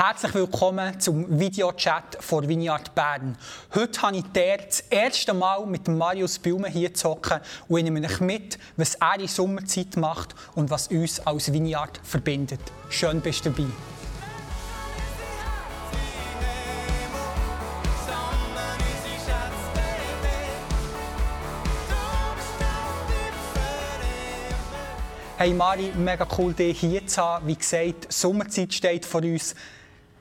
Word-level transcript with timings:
Herzlich 0.00 0.32
willkommen 0.32 1.00
zum 1.00 1.40
Videochat 1.40 2.18
von 2.20 2.46
Vineyard 2.46 2.94
Bern. 2.94 3.36
Heute 3.74 4.00
habe 4.00 4.18
ich 4.18 4.24
der 4.32 4.58
das 4.58 4.78
erste 4.78 5.34
Mal 5.34 5.66
mit 5.66 5.88
Marius 5.88 6.38
Baume 6.38 6.68
hier 6.68 6.94
zocken 6.94 7.40
und 7.66 7.82
nehme 7.82 8.06
euch 8.06 8.20
mit, 8.20 8.60
was 8.76 8.94
er 8.94 9.18
in 9.18 9.26
Sommerzeit 9.26 9.96
macht 9.96 10.36
und 10.54 10.70
was 10.70 10.86
uns 10.86 11.18
als 11.26 11.52
Vineyard 11.52 11.98
verbindet. 12.04 12.60
Schön 12.88 13.20
bist 13.20 13.44
du 13.44 13.50
dabei. 13.50 13.66
Hey 25.38 25.52
Mari, 25.52 25.92
mega 25.96 26.26
cool, 26.36 26.52
dich 26.52 26.78
hier 26.78 27.04
zu 27.04 27.20
haben. 27.20 27.48
Wie 27.48 27.56
gesagt, 27.56 28.12
Sommerzeit 28.12 28.72
steht 28.72 29.04
vor 29.04 29.22
uns. 29.22 29.56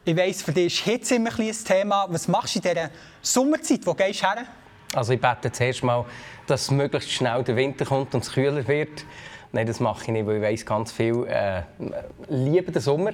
Ich 0.08 0.16
weiss, 0.16 0.42
für 0.42 0.54
dich 0.54 0.68
ist 0.68 0.86
Hitze 0.86 1.16
immer 1.16 1.38
ein, 1.38 1.48
ein 1.50 1.54
Thema. 1.66 2.06
Was 2.08 2.30
machst 2.30 2.56
du 2.56 2.60
in 2.60 2.64
dieser 2.64 2.90
Sommerzeit? 3.22 3.82
Wo 3.84 3.94
gehst 3.94 4.22
du 4.22 4.26
her? 4.26 4.46
Also 4.96 5.12
ich 5.12 5.20
bete 5.20 5.52
zuerst 5.52 5.84
mal, 5.84 6.06
dass 6.46 6.72
möglichst 6.72 7.12
schnell 7.12 7.44
der 7.44 7.58
Winter 7.58 7.84
kommt 7.84 8.16
und 8.16 8.24
es 8.24 8.32
kühler 8.32 8.66
wird. 8.70 9.04
Nein, 9.52 9.68
das 9.68 9.82
mache 9.82 10.04
ich 10.04 10.08
nicht, 10.08 10.26
weil 10.26 10.38
ich 10.38 10.42
weiss 10.42 10.66
ganz 10.66 10.94
viel 10.94 11.26
äh, 11.28 11.64
liebe 12.30 12.72
den 12.72 12.82
Sommer. 12.82 13.12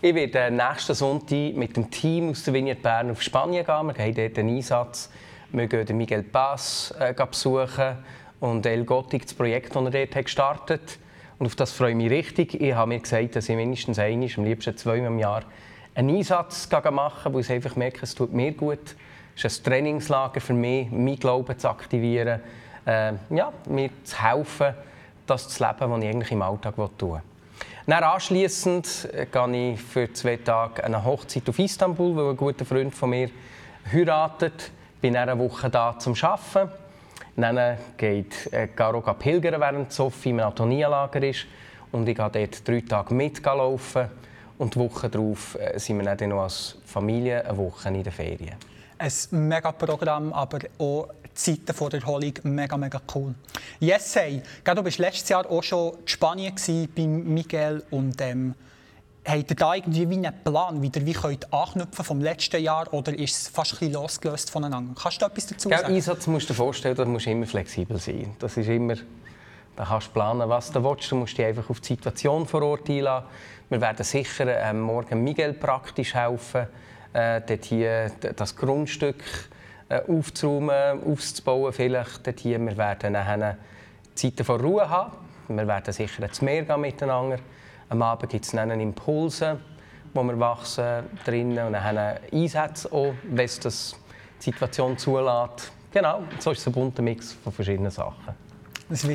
Ich 0.00 0.14
werde 0.14 0.52
nächsten 0.52 0.94
Sonntag 0.94 1.56
mit 1.56 1.76
dem 1.76 1.90
Team 1.90 2.30
aus 2.30 2.44
der 2.44 2.54
Vignette 2.54 2.80
Bern 2.80 3.10
auf 3.10 3.22
Spanien 3.22 3.66
gehen. 3.66 3.96
Wir 3.96 4.04
haben 4.04 4.14
dort 4.14 4.38
einen 4.38 4.56
Einsatz. 4.56 5.10
Wir 5.50 5.66
gehen 5.66 5.84
den 5.84 5.96
Miguel 5.96 6.22
Paz 6.22 6.94
äh, 7.00 7.12
besuchen 7.12 7.96
und 8.38 8.64
El 8.64 8.84
Gottig, 8.84 9.24
das 9.24 9.34
Projekt, 9.34 9.74
das 9.74 9.84
er 9.84 9.90
dort 9.90 10.14
hat 10.14 10.24
gestartet 10.24 10.80
hat. 10.80 10.98
Und 11.40 11.46
auf 11.46 11.56
das 11.56 11.72
freue 11.72 11.90
ich 11.90 11.96
mich 11.96 12.10
richtig. 12.10 12.60
Ich 12.60 12.72
habe 12.72 12.90
mir 12.90 13.00
gesagt, 13.00 13.34
dass 13.34 13.48
ich 13.48 13.56
mindestens 13.56 13.98
einmal, 13.98 14.28
am 14.36 14.44
liebsten 14.44 14.76
zweimal 14.76 15.08
im 15.08 15.18
Jahr, 15.18 15.42
einen 15.96 16.14
Einsatz 16.14 16.68
machen 16.90 17.32
wo 17.32 17.38
ich 17.40 17.50
einfach 17.50 17.74
merke, 17.74 18.00
es 18.02 18.14
tut 18.14 18.32
mir 18.32 18.52
gut. 18.52 18.94
Es 19.34 19.44
ist 19.44 19.60
ein 19.60 19.70
Trainingslager 19.70 20.40
für 20.40 20.52
mich, 20.52 20.90
meinen 20.90 21.18
Glauben 21.18 21.58
zu 21.58 21.68
aktivieren, 21.68 22.40
äh, 22.86 23.12
ja, 23.30 23.52
mir 23.68 23.90
zu 24.04 24.22
helfen, 24.22 24.74
das 25.26 25.48
zu 25.48 25.64
leben, 25.64 25.90
was 25.90 26.02
ich 26.02 26.08
eigentlich 26.08 26.32
im 26.32 26.42
Alltag 26.42 26.74
tun 26.76 27.12
will. 27.12 27.20
Dann 27.86 28.04
anschliessend 28.04 29.08
äh, 29.12 29.26
gehe 29.26 29.72
ich 29.72 29.80
für 29.80 30.12
zwei 30.12 30.36
Tage 30.36 30.84
eine 30.84 31.04
Hochzeit 31.04 31.48
auf 31.48 31.58
Istanbul, 31.58 32.16
weil 32.16 32.30
ein 32.30 32.36
guter 32.36 32.64
Freund 32.64 32.94
von 32.94 33.10
mir 33.10 33.30
heiratet. 33.90 34.70
Ich 34.96 35.00
bin 35.00 35.16
eine 35.16 35.38
Woche 35.38 35.70
da 35.70 35.98
zum 35.98 36.14
Arbeiten. 36.20 36.70
Dann 37.36 37.78
geht 37.96 38.52
äh, 38.52 38.68
Garo 38.74 39.00
pilgern, 39.14 39.60
während 39.60 39.92
Sophie 39.92 40.30
im 40.30 40.40
Antonienlager 40.40 41.22
ist. 41.22 41.46
Und 41.92 42.08
ich 42.08 42.16
gehe 42.16 42.30
dort 42.30 42.68
drei 42.68 42.80
Tage 42.80 43.14
mitlaufen. 43.14 44.08
Und 44.58 44.74
die 44.74 44.78
Woche 44.78 45.08
darauf 45.08 45.56
äh, 45.60 45.78
sind 45.78 45.98
wir 45.98 46.14
dann 46.14 46.30
noch 46.30 46.42
als 46.42 46.76
Familie 46.84 47.44
eine 47.44 47.56
Woche 47.56 47.88
in 47.88 48.02
den 48.02 48.12
Ferien. 48.12 48.54
Ein 48.98 49.12
mega 49.30 49.72
Programm, 49.72 50.32
aber 50.32 50.60
auch 50.78 51.08
Zeiten 51.34 51.74
vor 51.74 51.90
der 51.90 52.00
Erholung 52.00 52.32
mega, 52.44 52.76
mega 52.78 53.00
cool. 53.14 53.34
Yes, 53.78 54.16
hey, 54.16 54.42
du 54.64 54.84
warst 54.84 54.98
letztes 54.98 55.28
Jahr 55.28 55.50
auch 55.50 55.62
schon 55.62 55.92
in 55.92 56.08
Spanien 56.08 56.54
bei 56.96 57.06
Miguel 57.06 57.82
und 57.90 58.20
ähm, 58.22 58.54
Habt 59.26 59.50
ihr 59.50 59.56
da 59.56 59.74
irgendwie 59.74 60.08
wie 60.08 60.14
einen 60.14 60.32
Plan, 60.44 60.80
wie 60.80 60.90
ihr 60.94 61.04
wie 61.04 61.12
könnt 61.12 61.52
anknüpfen 61.52 62.04
vom 62.04 62.20
letzten 62.20 62.62
Jahr 62.62 62.92
oder 62.92 63.12
ist 63.12 63.34
es 63.34 63.48
fast 63.48 63.72
ein 63.72 63.78
bisschen 63.78 63.94
losgelöst 63.94 64.50
voneinander? 64.50 64.94
Kannst 65.00 65.20
du 65.20 65.26
etwas 65.26 65.46
dazu 65.48 65.68
sagen? 65.68 65.82
Ja, 65.82 65.88
Einsatz 65.88 66.28
musst 66.28 66.48
du 66.48 66.52
dir 66.52 66.58
vorstellen, 66.58 66.94
da 66.94 67.04
musst 67.04 67.26
du 67.26 67.30
immer 67.30 67.46
flexibel 67.46 67.98
sein. 67.98 68.36
Das 68.38 68.56
ist 68.56 68.68
immer, 68.68 68.94
da 69.76 69.84
kannst 69.84 70.08
du 70.08 70.12
planen, 70.12 70.48
was 70.48 70.72
du 70.72 70.82
willst. 70.82 71.10
Du 71.10 71.16
musst 71.16 71.36
dich 71.36 71.44
einfach 71.44 71.68
auf 71.68 71.80
die 71.80 71.88
Situation 71.88 72.46
vor 72.46 72.62
Ort 72.62 72.88
einladen. 72.88 73.26
Wir 73.68 73.80
werden 73.80 74.04
sicher 74.04 74.46
äh, 74.46 74.72
morgen 74.72 75.22
Miguel 75.22 75.52
praktisch 75.52 76.14
helfen, 76.14 76.66
äh, 77.12 77.40
dort 77.46 77.64
hier 77.66 78.10
das 78.34 78.56
Grundstück 78.56 79.22
äh, 79.88 80.00
aufzuräumen, 80.08 81.02
aufzubauen 81.04 81.72
vielleicht. 81.72 82.26
Dort 82.26 82.40
hier. 82.40 82.58
Wir 82.58 82.76
werden 82.76 83.12
nachher 83.12 83.58
Zeiten 84.14 84.44
von 84.44 84.60
Ruhe 84.60 84.88
haben. 84.88 85.12
Wir 85.48 85.66
werden 85.66 85.92
sicher 85.92 86.22
ins 86.22 86.40
Meer 86.42 86.62
gehen 86.62 86.80
miteinander. 86.80 87.38
Am 87.88 88.02
Abend 88.02 88.30
gibt 88.30 88.44
es 88.44 88.50
dann 88.50 88.70
Impulse, 88.80 89.60
wo 90.14 90.22
wir 90.24 90.40
wachsen 90.40 91.04
drinnen 91.24 91.66
und 91.66 91.72
dann 91.74 92.18
Einsätze 92.32 92.90
auch, 92.90 93.14
wenn 93.24 93.44
es 93.44 93.60
die 94.38 94.44
Situation 94.44 94.96
zulässt. 94.98 95.70
Genau, 95.92 96.22
so 96.38 96.50
ist 96.50 96.60
es 96.60 96.66
ein 96.66 96.72
bunter 96.72 97.02
Mix 97.02 97.34
von 97.34 97.52
verschiedenen 97.52 97.90
Sachen. 97.90 98.45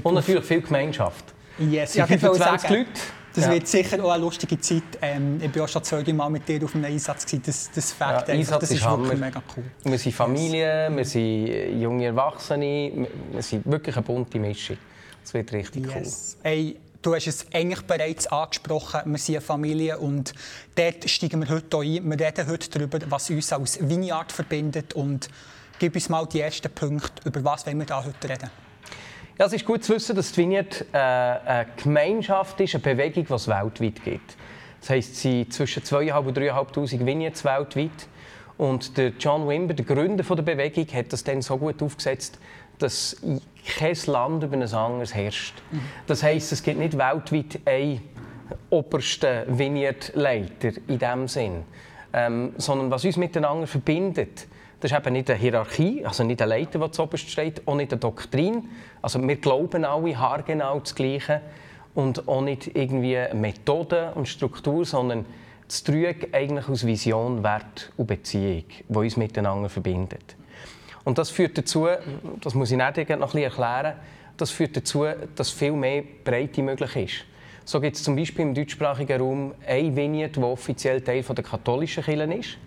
Und 0.03 0.13
natürlich 0.13 0.45
viel 0.45 0.61
Gemeinschaft. 0.61 1.33
Yes, 1.57 1.95
ja, 1.95 2.07
25 2.07 2.69
Leute. 2.69 2.87
Das 3.33 3.45
ja. 3.45 3.51
wird 3.51 3.67
sicher 3.67 4.03
auch 4.03 4.11
eine 4.11 4.23
lustige 4.23 4.59
Zeit. 4.59 4.83
Ähm, 5.01 5.39
ich 5.41 5.55
war 5.55 5.63
auch 5.63 5.69
schon 5.69 5.83
zwei 5.83 6.03
Mal 6.11 6.29
mit 6.29 6.47
dir 6.47 6.63
auf 6.65 6.75
einem 6.75 6.85
Einsatz. 6.85 7.25
Das, 7.45 7.71
das 7.73 7.93
Fakt 7.93 8.27
ja, 8.27 8.33
Einsatz 8.33 8.59
das 8.59 8.71
ist, 8.71 8.81
ist 8.81 8.85
wirklich 8.85 9.19
mega 9.19 9.41
cool. 9.55 9.63
Wir 9.83 9.97
sind 9.97 10.13
Familie, 10.13 10.89
yes. 10.89 10.97
wir 10.97 11.05
sind 11.05 11.81
junge 11.81 12.05
Erwachsene, 12.07 13.07
wir 13.31 13.41
sind 13.41 13.65
wirklich 13.65 13.95
eine 13.95 14.05
bunte 14.05 14.37
Mischung. 14.37 14.77
Das 15.23 15.33
wird 15.33 15.51
richtig 15.53 15.85
yes. 15.85 16.37
cool. 16.39 16.49
Hey, 16.49 16.77
Du 17.01 17.15
hast 17.15 17.25
es 17.25 17.47
eigentlich 17.51 17.81
bereits 17.81 18.27
angesprochen, 18.27 19.01
wir 19.05 19.17
sind 19.17 19.37
eine 19.37 19.41
Familie 19.41 19.97
und 19.97 20.33
dort 20.75 21.09
steigen 21.09 21.41
wir 21.41 21.49
heute 21.49 21.77
ein. 21.77 22.07
Wir 22.07 22.27
reden 22.27 22.47
heute 22.47 22.69
darüber, 22.69 22.99
was 23.09 23.27
uns 23.31 23.51
als 23.51 23.79
Vineyard 23.81 24.31
verbindet 24.31 24.93
und 24.93 25.27
gib 25.79 25.95
uns 25.95 26.09
mal 26.09 26.27
die 26.27 26.41
ersten 26.41 26.71
Punkte, 26.71 27.27
über 27.27 27.43
was 27.43 27.65
wir 27.65 27.85
da 27.85 28.03
heute 28.03 28.29
reden. 28.29 28.51
Ja, 29.41 29.47
es 29.47 29.53
ist 29.53 29.65
gut 29.65 29.83
zu 29.83 29.95
wissen, 29.95 30.15
dass 30.15 30.33
die 30.33 30.41
Vineyard 30.41 30.85
äh, 30.93 30.97
eine 30.97 31.65
Gemeinschaft 31.75 32.59
ist, 32.61 32.75
eine 32.75 32.83
Bewegung, 32.83 33.25
die 33.25 33.33
es 33.33 33.47
weltweit 33.47 34.03
gibt. 34.03 34.37
Das 34.79 34.91
heisst, 34.91 35.13
es 35.13 35.21
sind 35.23 35.51
zwischen 35.51 35.81
2'500 35.81 36.27
und 36.27 36.37
3'500 36.37 37.03
Vineyards 37.03 37.43
weltweit. 37.43 37.89
Und 38.59 38.95
der 38.99 39.13
John 39.19 39.47
Wimber, 39.47 39.73
der 39.73 39.83
Gründer 39.83 40.23
der 40.23 40.43
Bewegung, 40.43 40.85
hat 40.93 41.11
das 41.11 41.23
dann 41.23 41.41
so 41.41 41.57
gut 41.57 41.81
aufgesetzt, 41.81 42.37
dass 42.77 43.19
kein 43.65 43.97
Land 44.05 44.43
über 44.43 44.57
ein 44.57 44.61
anderes 44.61 45.15
herrscht. 45.15 45.55
Mhm. 45.71 45.81
Das 46.05 46.21
heisst, 46.21 46.51
es 46.51 46.61
gibt 46.61 46.77
nicht 46.77 46.95
weltweit 46.95 47.61
einen 47.65 47.99
obersten 48.69 49.57
Vineyard-Leiter 49.57 50.73
in 50.87 50.99
diesem 50.99 51.27
Sinn. 51.27 51.63
Ähm, 52.13 52.53
sondern 52.57 52.91
was 52.91 53.03
uns 53.05 53.17
miteinander 53.17 53.65
verbindet, 53.65 54.45
das 54.81 54.91
ist 54.91 54.97
eben 54.97 55.13
nicht 55.13 55.29
eine 55.29 55.39
Hierarchie, 55.39 56.05
also 56.05 56.23
nicht 56.23 56.41
ein 56.41 56.49
Leiter, 56.49 56.79
der 56.79 56.91
zuoberst 56.91 57.29
steht, 57.29 57.67
auch 57.67 57.75
nicht 57.75 57.91
eine 57.91 57.99
Doktrin. 57.99 58.67
Also 59.01 59.21
wir 59.25 59.35
glauben 59.35 59.85
alle 59.85 60.17
haargenau 60.17 60.79
das 60.79 60.95
Gleiche 60.95 61.41
und 61.93 62.27
auch 62.27 62.41
nicht 62.41 62.75
irgendwie 62.75 63.19
Methode 63.33 64.11
und 64.15 64.27
Struktur, 64.27 64.83
sondern 64.83 65.25
das 65.67 65.83
Trüg 65.83 66.29
eigentlich 66.33 66.67
aus 66.67 66.85
Vision, 66.85 67.43
Wert 67.43 67.91
und 67.95 68.07
Beziehung, 68.07 68.65
die 68.89 68.97
uns 68.97 69.17
miteinander 69.17 69.69
verbindet. 69.69 70.35
Und 71.03 71.19
das 71.19 71.29
führt 71.29 71.57
dazu, 71.57 71.87
das 72.41 72.55
muss 72.55 72.71
ich 72.71 72.77
noch 72.77 72.85
ein 72.85 72.93
bisschen 72.93 73.43
erklären, 73.43 73.93
das 74.35 74.49
führt 74.49 74.75
dazu, 74.75 75.05
dass 75.35 75.51
viel 75.51 75.73
mehr 75.73 76.03
Breite 76.23 76.63
möglich 76.63 76.95
ist. 76.95 77.25
So 77.65 77.79
gibt 77.79 77.97
es 77.97 78.03
zum 78.03 78.15
Beispiel 78.15 78.41
im 78.41 78.55
deutschsprachigen 78.55 79.21
Raum 79.21 79.53
ein 79.67 79.95
Vignette, 79.95 80.39
der 80.39 80.49
offiziell 80.49 81.01
Teil 81.01 81.21
der 81.21 81.43
katholischen 81.43 82.03
Kirche 82.03 82.33
ist. 82.33 82.57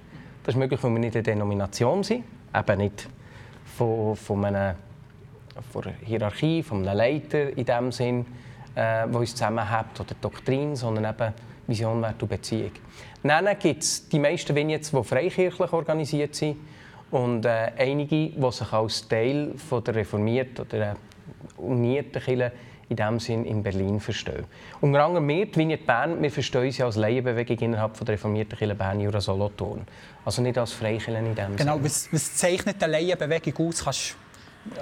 Das 0.45 0.55
ist 0.55 0.59
möglich, 0.59 0.83
weil 0.83 0.93
wir 0.93 0.99
nicht 0.99 1.17
eine 1.17 1.23
Denomination 1.23 2.03
sind, 2.03 2.23
eben 2.55 2.79
nicht 2.79 3.09
von, 3.65 4.15
von, 4.15 4.45
einer, 4.45 4.75
von 5.73 5.85
Hierarchie, 6.05 6.63
von 6.63 6.87
einem 6.87 6.99
Leiter 6.99 7.57
in 7.57 7.65
dem 7.65 7.91
Sinn, 7.91 8.27
äh, 8.75 9.09
der 9.09 9.15
uns 9.15 9.31
zusammenhält, 9.31 9.99
oder 9.99 10.15
Doktrin, 10.21 10.77
sondern 10.77 11.07
eben 11.07 11.33
Vision, 11.67 12.03
Wert 12.03 12.23
und 12.23 12.29
Beziehung. 12.29 12.73
Dann 13.23 13.59
gibt 13.59 13.83
es 13.83 14.07
die 14.07 14.19
meisten 14.19 14.55
Vignettes, 14.55 14.91
die 14.91 15.03
freikirchlich 15.03 15.73
organisiert 15.73 16.35
sind 16.35 16.59
und 17.11 17.47
äh, 17.47 17.73
einige, 17.79 18.29
die 18.29 18.51
sich 18.53 18.71
als 18.71 19.09
Teil 19.09 19.55
von 19.57 19.83
der 19.83 19.95
reformierten 19.95 20.67
oder 20.67 20.91
äh, 20.91 20.95
unierten 21.57 22.21
Kirche 22.23 22.53
in 22.95 22.97
diesem 22.97 23.21
Sinn 23.21 23.45
in 23.45 23.63
Berlin 23.63 23.99
verstehen. 23.99 24.45
Unter 24.81 25.05
anderem 25.05 25.27
wir, 25.27 25.47
die 25.47 25.57
Vignette 25.57 25.85
Bern, 25.85 26.23
wir 26.23 26.31
verstehen 26.31 26.67
uns 26.67 26.81
als 26.81 26.97
Laienbewegung 26.97 27.59
innerhalb 27.59 27.97
von 27.97 28.07
der 28.07 28.15
reformierten 28.15 28.57
Kirche 28.57 28.75
Bern 28.75 29.01
Jura 29.01 29.21
Solothurn. 29.21 29.83
Also 30.25 30.43
nicht 30.43 30.57
als 30.57 30.73
Freikirche 30.73 31.19
in 31.19 31.35
diesem 31.35 31.57
Genau, 31.57 31.83
was, 31.83 32.09
was 32.13 32.37
zeichnet 32.37 32.83
eine 32.83 32.93
Laienbewegung 32.93 33.69
aus? 33.69 33.85
Kannst, 33.85 34.17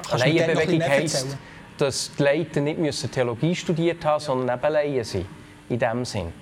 kannst 0.09 0.26
Laienbewegung 0.26 0.82
heisst, 0.82 1.37
dass 1.79 2.11
die 2.17 2.23
Leiter 2.23 2.61
nicht 2.61 2.79
müssen 2.79 3.11
Theologie 3.11 3.55
studiert 3.55 4.05
haben, 4.05 4.20
sondern 4.20 4.58
eben 4.58 4.73
Laien 4.73 5.05
sind, 5.05 5.26
in 5.70 5.79
diesem 5.79 6.05
Sinn. 6.05 6.32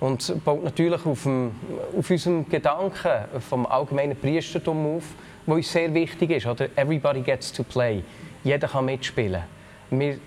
Und 0.00 0.42
baut 0.42 0.64
natürlich 0.64 1.04
auf, 1.04 1.22
dem, 1.24 1.52
auf 1.96 2.08
unserem 2.08 2.48
Gedanken 2.48 3.40
vom 3.46 3.66
allgemeinen 3.66 4.16
Priestertum 4.16 4.96
auf, 4.96 5.04
wo 5.44 5.54
uns 5.54 5.70
sehr 5.70 5.92
wichtig 5.92 6.30
ist. 6.30 6.46
Oder? 6.46 6.70
Everybody 6.76 7.20
gets 7.20 7.52
to 7.52 7.62
play. 7.62 8.02
Jeder 8.42 8.68
kann 8.68 8.86
mitspielen. 8.86 9.42
Wir, 9.90 10.18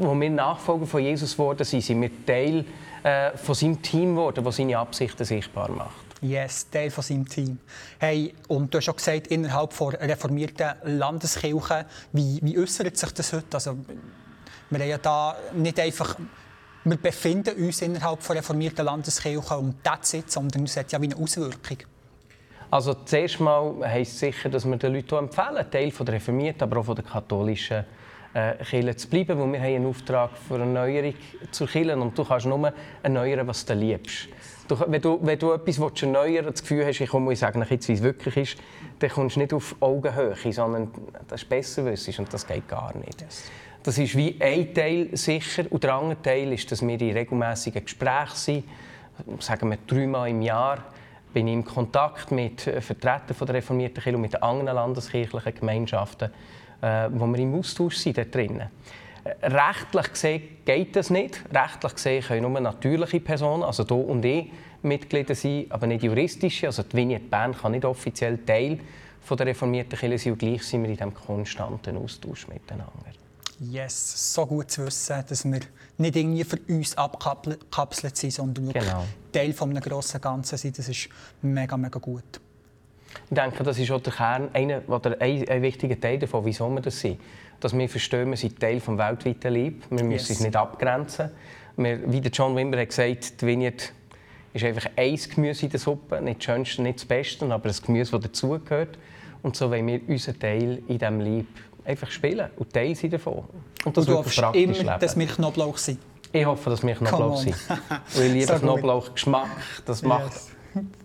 wo 0.00 0.18
wir 0.18 0.30
Nachfolger 0.30 0.86
von 0.86 1.02
Jesus 1.02 1.32
geworden 1.32 1.64
sind, 1.64 1.82
sind 1.82 2.00
wir 2.00 2.10
Teil 2.26 2.64
äh, 3.02 3.36
von 3.36 3.54
seinem 3.54 3.80
Team 3.82 4.14
geworden, 4.14 4.44
das 4.44 4.56
seine 4.56 4.78
Absichten 4.78 5.24
sichtbar 5.24 5.70
macht. 5.70 6.04
Yes, 6.20 6.70
Teil 6.70 6.90
von 6.90 7.04
seinem 7.04 7.28
Team. 7.28 7.58
Hey, 7.98 8.34
und 8.48 8.72
du 8.72 8.78
hast 8.78 8.84
schon 8.84 8.96
gesagt, 8.96 9.26
innerhalb 9.26 9.76
der 9.76 10.00
reformierten 10.00 10.72
Landeskirche, 10.84 11.86
wie, 12.12 12.38
wie 12.42 12.58
äußert 12.58 12.96
sich 12.96 13.12
das 13.12 13.32
heute? 13.32 13.46
Also, 13.52 13.76
wir 14.70 14.78
haben 14.80 14.88
ja 14.88 14.98
da 14.98 15.36
nicht 15.52 15.78
einfach 15.78 16.16
wir 16.84 16.98
befinden 16.98 17.56
uns 17.64 17.80
innerhalb 17.80 18.20
der 18.26 18.36
reformierten 18.36 18.84
Landeskirche 18.84 19.56
und 19.56 19.76
das 19.82 20.12
jetzt, 20.12 20.32
sondern 20.32 20.64
es 20.64 20.76
hat 20.76 20.92
ja 20.92 21.00
wie 21.00 21.06
eine 21.06 21.16
Auswirkung. 21.16 21.78
Also 22.70 22.92
zuerst 22.92 23.40
mal 23.40 23.74
heisst 23.82 24.12
es 24.12 24.20
sicher, 24.20 24.48
dass 24.48 24.66
wir 24.66 24.76
den 24.76 24.92
Leuten 24.92 25.14
empfehlen, 25.14 25.64
Teil 25.70 25.90
der 25.90 26.14
reformierten, 26.14 26.62
aber 26.62 26.80
auch 26.80 26.94
der 26.94 27.04
katholischen 27.04 27.84
äh, 28.34 28.54
Kirche 28.64 28.96
zu 28.96 29.08
bleiben, 29.08 29.38
weil 29.38 29.52
wir 29.52 29.60
haben 29.60 29.74
einen 29.76 29.86
Auftrag 29.86 30.30
für 30.36 30.54
eine 30.56 30.64
Erneuerung 30.64 31.14
zur 31.50 31.68
Kirche 31.68 31.96
und 31.96 32.18
du 32.18 32.24
kannst 32.24 32.46
nur 32.46 32.72
erneuern, 33.02 33.46
was 33.46 33.64
du 33.64 33.74
liebst. 33.74 34.28
Du, 34.66 34.76
wenn, 34.86 35.00
du, 35.00 35.18
wenn 35.22 35.38
du 35.38 35.52
etwas 35.52 35.78
erneuern 36.02 36.46
willst, 36.46 36.60
das 36.60 36.62
Gefühl 36.62 36.86
hast, 36.86 37.00
ich 37.00 37.08
komme 37.08 37.28
und 37.28 37.36
sage 37.36 37.64
jetzt, 37.68 37.88
wie 37.88 37.92
es 37.92 38.02
wirklich 38.02 38.36
ist, 38.36 38.56
dann 38.98 39.10
kommst 39.10 39.36
du 39.36 39.40
nicht 39.40 39.52
auf 39.52 39.76
Augenhöhe, 39.80 40.34
sondern 40.52 40.90
das 41.28 41.42
ist 41.42 41.48
besser 41.48 41.84
wissen 41.84 42.14
und 42.18 42.32
das 42.32 42.46
geht 42.46 42.66
gar 42.66 42.96
nicht. 42.96 43.24
Das 43.82 43.98
ist 43.98 44.16
wie 44.16 44.36
ein 44.40 44.72
Teil 44.72 45.10
sicher 45.12 45.64
und 45.68 45.84
der 45.84 45.94
andere 45.94 46.20
Teil 46.22 46.52
ist, 46.54 46.72
dass 46.72 46.80
wir 46.80 46.98
in 46.98 47.12
regelmäßigen 47.12 47.84
Gesprächen 47.84 48.34
sind, 48.34 48.64
sagen 49.38 49.70
wir 49.70 49.78
dreimal 49.86 50.30
im 50.30 50.40
Jahr, 50.40 50.82
bin 51.34 51.48
ich 51.48 51.54
in 51.54 51.64
Kontakt 51.64 52.30
mit 52.30 52.62
Vertretern 52.62 53.36
der 53.46 53.54
reformierten 53.56 54.02
Kirche 54.02 54.16
und 54.16 54.22
mit 54.22 54.42
anderen 54.42 54.74
landeskirchlichen 54.74 55.54
Gemeinschaften, 55.54 56.30
äh, 56.84 57.08
wo 57.10 57.26
wir 57.26 57.38
im 57.38 57.54
Austausch 57.54 57.96
sind 57.96 58.18
dort 58.18 58.34
drinnen. 58.34 58.68
Rechtlich 59.42 60.12
gesehen 60.12 60.42
geht 60.66 60.94
das 60.96 61.08
nicht. 61.08 61.42
Rechtlich 61.52 61.94
gesehen 61.94 62.22
können 62.22 62.52
nur 62.52 62.60
natürliche 62.60 63.20
Personen, 63.20 63.62
also 63.62 63.84
du 63.84 63.96
und 63.96 64.22
ich, 64.24 64.50
Mitglieder 64.82 65.34
sein, 65.34 65.64
aber 65.70 65.86
nicht 65.86 66.02
juristische. 66.02 66.66
Also 66.66 66.82
die 66.82 66.94
Vignette 66.94 67.24
Bern 67.24 67.56
kann 67.56 67.72
nicht 67.72 67.86
offiziell 67.86 68.38
Teil 68.38 68.80
von 69.22 69.38
der 69.38 69.46
reformierten 69.46 69.98
Kirche 69.98 70.18
sein 70.18 70.32
und 70.34 70.38
gleich 70.38 70.62
sind 70.62 70.82
wir 70.82 70.90
in 70.90 70.96
diesem 70.96 71.14
konstanten 71.14 71.96
Austausch 71.96 72.46
miteinander. 72.48 72.92
Yes, 73.60 74.34
so 74.34 74.44
gut 74.44 74.70
zu 74.70 74.84
wissen, 74.84 75.24
dass 75.26 75.44
wir 75.44 75.60
nicht 75.96 76.16
irgendwie 76.16 76.44
für 76.44 76.58
uns 76.68 76.98
abkapselt 76.98 78.16
sind, 78.16 78.32
sondern 78.32 78.72
genau. 78.72 79.06
Teil 79.32 79.54
von 79.54 79.70
einem 79.70 79.82
grossen 79.82 80.20
Ganzen 80.20 80.58
sind. 80.58 80.76
Das 80.76 80.88
ist 80.88 81.08
mega, 81.40 81.78
mega 81.78 81.98
gut. 81.98 82.40
Ich 83.30 83.34
denke, 83.34 83.62
das 83.62 83.78
ist 83.78 83.90
auch 83.90 84.00
der 84.00 84.12
Kern, 84.12 84.48
einer, 84.52 84.82
oder 84.88 85.20
ein, 85.20 85.48
ein 85.48 85.62
wichtiger 85.62 85.98
Teil 85.98 86.18
davon, 86.18 86.44
wieso 86.44 86.68
wir 86.70 86.80
das 86.80 87.00
sind. 87.00 87.20
Dass 87.60 87.76
wir 87.76 87.88
verstehen, 87.88 88.30
wir 88.30 88.36
sind 88.36 88.60
Teil 88.60 88.78
des 88.78 88.86
weltweiten 88.88 89.52
Lieb. 89.52 89.84
Wir 89.90 90.04
müssen 90.04 90.10
yes. 90.10 90.30
uns 90.30 90.40
nicht 90.40 90.56
abgrenzen. 90.56 91.30
Wir, 91.76 92.12
wie 92.12 92.20
der 92.20 92.30
John 92.30 92.54
Wimber 92.54 92.78
hat 92.78 92.88
gesagt, 92.88 93.40
die 93.40 93.46
Vignette 93.46 93.86
ist 94.52 94.64
einfach 94.64 94.90
ein 94.96 95.18
Gemüse 95.34 95.66
in 95.66 95.70
der 95.70 95.80
Suppe. 95.80 96.20
Nicht 96.20 96.38
das 96.38 96.44
Schönste, 96.44 96.82
nicht 96.82 96.98
das 96.98 97.04
Beste, 97.04 97.44
aber 97.46 97.68
ein 97.68 97.76
Gemüse, 97.84 98.12
das 98.12 98.20
dazugehört. 98.22 98.98
Und 99.42 99.56
so 99.56 99.70
wollen 99.70 99.86
wir 99.86 100.00
unseren 100.06 100.38
Teil 100.38 100.82
in 100.86 100.98
diesem 100.98 101.20
Lieb 101.20 101.48
einfach 101.84 102.10
spielen 102.10 102.48
und 102.56 102.72
Teil 102.72 102.94
sein 102.94 103.10
davon. 103.10 103.44
Und 103.84 103.96
das 103.96 104.06
und 104.06 104.12
du 104.12 104.18
hoffst 104.18 104.38
immer, 104.38 104.52
leben. 104.54 104.90
dass 105.00 105.18
wir 105.18 105.26
Knoblauch 105.26 105.76
sind? 105.76 105.98
Ich 106.32 106.46
hoffe, 106.46 106.70
dass 106.70 106.82
wir 106.82 106.94
Knoblauch 106.94 107.36
sind. 107.36 107.56
Weil 108.14 108.26
ich 108.26 108.32
liebe 108.32 108.58
Knoblauch-Geschmack. 108.58 109.48
Das 109.84 110.02
macht... 110.02 110.32
Yes. 110.32 110.50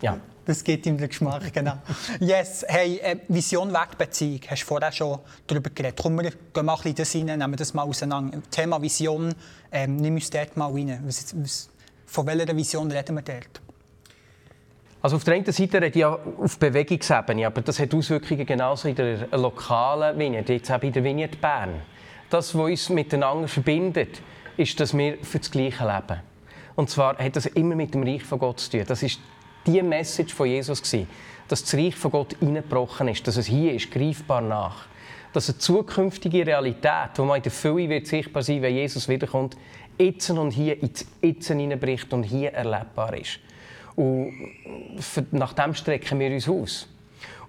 Ja. 0.02 0.18
Das 0.50 0.64
gibt 0.64 0.84
ihm 0.84 0.98
den 0.98 1.08
Geschmack, 1.08 1.52
genau. 1.52 1.74
Yes, 2.18 2.64
hey, 2.66 2.98
äh, 3.04 3.18
Vision 3.28 3.72
Wegbeziehung, 3.72 4.40
hast 4.48 4.62
du 4.62 4.66
vorher 4.66 4.90
schon 4.90 5.20
darüber 5.46 5.70
geredet. 5.70 6.00
Komm, 6.02 6.20
wir 6.20 6.28
gehen 6.28 6.66
mal 6.66 6.74
ein 6.74 6.82
bisschen 6.82 6.94
das 6.96 7.14
rein, 7.14 7.38
nehmen 7.38 7.54
das 7.54 7.72
mal 7.72 7.84
auseinander. 7.84 8.42
Thema 8.50 8.82
Vision, 8.82 9.32
ähm, 9.70 9.94
nimm 9.94 10.14
uns 10.14 10.28
dort 10.28 10.56
mal 10.56 10.72
rein. 10.72 11.04
Was, 11.06 11.40
was, 11.40 11.70
von 12.04 12.26
welcher 12.26 12.56
Vision 12.56 12.90
reden 12.90 13.14
wir 13.14 13.22
dort? 13.22 13.60
Also 15.00 15.18
auf 15.18 15.22
der 15.22 15.34
einen 15.34 15.52
Seite 15.52 15.80
rede 15.80 15.96
ich 15.96 16.04
auf 16.04 16.58
Bewegungsebene, 16.58 17.46
aber 17.46 17.60
das 17.62 17.78
hat 17.78 17.94
Auswirkungen 17.94 18.44
genauso 18.44 18.88
in 18.88 18.96
der 18.96 19.28
lokalen 19.28 20.18
Vignette, 20.18 20.54
jetzt 20.54 20.72
auch 20.72 20.82
in 20.82 20.92
der 20.92 21.04
Vignette 21.04 21.36
Bern. 21.36 21.80
Das, 22.28 22.56
was 22.56 22.64
uns 22.64 22.88
miteinander 22.88 23.46
verbindet, 23.46 24.20
ist, 24.56 24.80
dass 24.80 24.98
wir 24.98 25.18
für 25.22 25.38
das 25.38 25.48
Gleiche 25.48 25.84
leben. 25.84 26.20
Und 26.74 26.90
zwar 26.90 27.18
hat 27.18 27.36
das 27.36 27.46
immer 27.46 27.76
mit 27.76 27.94
dem 27.94 28.02
Reich 28.02 28.24
von 28.24 28.40
Gott 28.40 28.58
zu 28.58 28.70
tun. 28.70 28.84
Das 28.88 29.04
ist 29.04 29.20
die 29.66 29.82
Message 29.82 30.34
von 30.34 30.46
Jesus 30.46 30.82
gewesen, 30.82 31.08
dass 31.48 31.64
das 31.64 31.74
Reich 31.74 31.96
von 31.96 32.10
Gott 32.10 32.36
hineingebrochen 32.38 33.08
ist, 33.08 33.26
dass 33.26 33.36
es 33.36 33.46
hier 33.46 33.74
ist, 33.74 33.90
greifbar 33.90 34.40
nach. 34.40 34.86
Dass 35.32 35.48
eine 35.48 35.58
zukünftige 35.58 36.46
Realität, 36.46 37.10
die 37.16 37.22
man 37.22 37.36
in 37.36 37.42
der 37.42 37.52
Fülle 37.52 37.88
wird 37.88 38.06
sichtbar 38.06 38.42
sein, 38.42 38.62
wenn 38.62 38.74
Jesus 38.74 39.08
wiederkommt, 39.08 39.56
jetzt 39.98 40.30
und 40.30 40.50
hier 40.50 40.82
ins 40.82 41.06
Jetzt 41.22 41.48
hineinbricht 41.48 42.12
und 42.12 42.24
hier 42.24 42.52
erlebbar 42.52 43.16
ist. 43.16 43.38
Und 43.96 44.32
nach 45.32 45.52
dem 45.52 45.74
strecken 45.74 46.18
wir 46.18 46.30
uns 46.30 46.48
aus. 46.48 46.88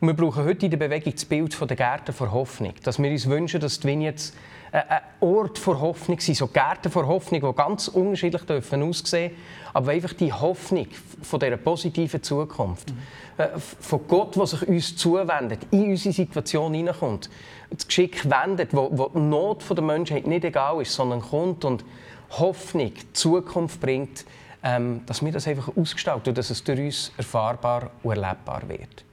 Und 0.01 0.07
wir 0.07 0.15
brauchen 0.15 0.43
heute 0.43 0.65
in 0.65 0.71
der 0.71 0.79
Bewegung 0.79 1.13
das 1.13 1.25
Bild 1.25 1.53
von 1.53 1.67
der 1.67 1.77
Gärten 1.77 2.11
vor 2.11 2.31
Hoffnung. 2.31 2.73
Dass 2.83 2.97
wir 2.97 3.11
uns 3.11 3.29
wünschen, 3.29 3.61
dass 3.61 3.79
die 3.79 3.87
Vignettes 3.87 4.33
ein 4.71 5.01
Ort 5.19 5.59
vor 5.59 5.79
Hoffnung 5.79 6.19
sind, 6.19 6.35
so 6.35 6.47
Gärten 6.47 6.91
vor 6.91 7.05
Hoffnung, 7.05 7.41
die 7.41 7.55
ganz 7.55 7.87
unterschiedlich 7.87 8.41
dürfen 8.43 8.81
aussehen 8.81 9.31
aber 9.73 9.91
einfach 9.91 10.13
die 10.13 10.33
Hoffnung 10.33 10.87
von 11.21 11.39
dieser 11.39 11.57
positiven 11.57 12.21
Zukunft, 12.21 12.89
mhm. 12.89 13.59
von 13.59 14.07
Gott, 14.07 14.35
der 14.35 14.47
sich 14.47 14.67
uns 14.67 14.97
zuwendet, 14.97 15.67
in 15.71 15.91
unsere 15.91 16.13
Situation 16.13 16.73
hineinkommt, 16.73 17.29
das 17.69 17.87
Geschick 17.87 18.29
wendet, 18.29 18.73
wo, 18.73 18.89
wo 18.91 19.09
die 19.09 19.19
Not 19.19 19.63
der 19.69 19.83
Menschheit 19.83 20.27
nicht 20.27 20.43
egal 20.43 20.81
ist, 20.81 20.93
sondern 20.93 21.21
kommt 21.21 21.63
und 21.63 21.85
Hoffnung, 22.31 22.91
Zukunft 23.13 23.79
bringt, 23.79 24.25
ähm, 24.63 25.01
dass 25.05 25.23
wir 25.23 25.31
das 25.31 25.47
einfach 25.47 25.69
ausgestalten 25.75 26.29
und 26.29 26.37
dass 26.37 26.49
es 26.49 26.63
durch 26.63 26.79
uns 26.79 27.11
erfahrbar 27.17 27.91
und 28.03 28.11
erlebbar 28.11 28.63
wird. 28.67 29.05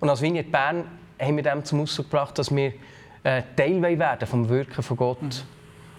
Und 0.00 0.08
als 0.08 0.22
Vignette 0.22 0.50
Bern 0.50 0.84
haben 1.20 1.36
wir 1.36 1.42
dem 1.42 1.64
zum 1.64 1.80
Ausdruck 1.80 2.10
gebracht, 2.10 2.38
dass 2.38 2.54
wir 2.54 2.72
äh, 3.22 3.42
Teil 3.56 3.82
werden 3.98 4.26
vom 4.26 4.48
Wirken 4.48 4.82
von 4.82 4.96
Gott 4.96 5.22
mhm. 5.22 5.30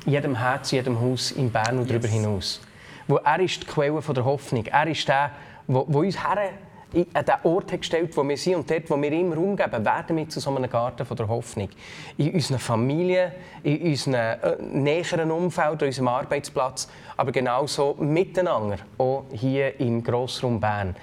in 0.06 0.12
jedem 0.14 0.36
Herz, 0.36 0.72
in 0.72 0.78
jedem 0.78 1.00
Haus 1.02 1.32
in 1.32 1.52
Bern 1.52 1.78
und 1.78 1.90
yes. 1.90 1.90
darüber 1.90 2.08
hinaus. 2.08 2.62
Wo 3.08 3.18
er 3.18 3.40
ist 3.40 3.64
die 3.64 3.66
Quelle 3.68 4.00
der 4.02 4.26
Hoffnung. 4.26 4.66
Er 4.66 4.88
ist 4.88 5.08
der, 5.08 5.32
der 5.68 5.88
uns 5.88 6.24
her 6.24 6.52
an 6.94 7.26
den 7.26 7.36
Ort 7.44 7.72
hat 7.72 7.82
gestellt, 7.82 8.16
wo 8.16 8.28
wir 8.28 8.38
sind 8.38 8.56
und 8.56 8.72
dort, 8.72 8.90
wo 8.90 9.02
wir 9.02 9.12
immer 9.12 9.38
umgeben, 9.38 9.84
werden 9.84 10.16
wir 10.16 10.30
zu 10.30 10.40
so 10.40 10.56
einem 10.56 10.70
Garten 10.70 11.06
von 11.06 11.18
der 11.18 11.28
Hoffnung. 11.28 11.70
In 12.18 12.34
unserer 12.34 12.60
Familie, 12.60 13.34
in 13.64 13.82
unserem 13.90 14.14
äh, 14.14 14.38
näheren 14.62 15.32
Umfeld, 15.32 15.82
an 15.82 15.88
unserem 15.88 16.08
Arbeitsplatz, 16.08 16.88
aber 17.18 17.32
genauso 17.32 17.96
miteinander, 18.00 18.78
auch 18.98 19.26
hier 19.34 19.80
im 19.82 20.02
Grossraum 20.02 20.62
Bern. 20.62 20.96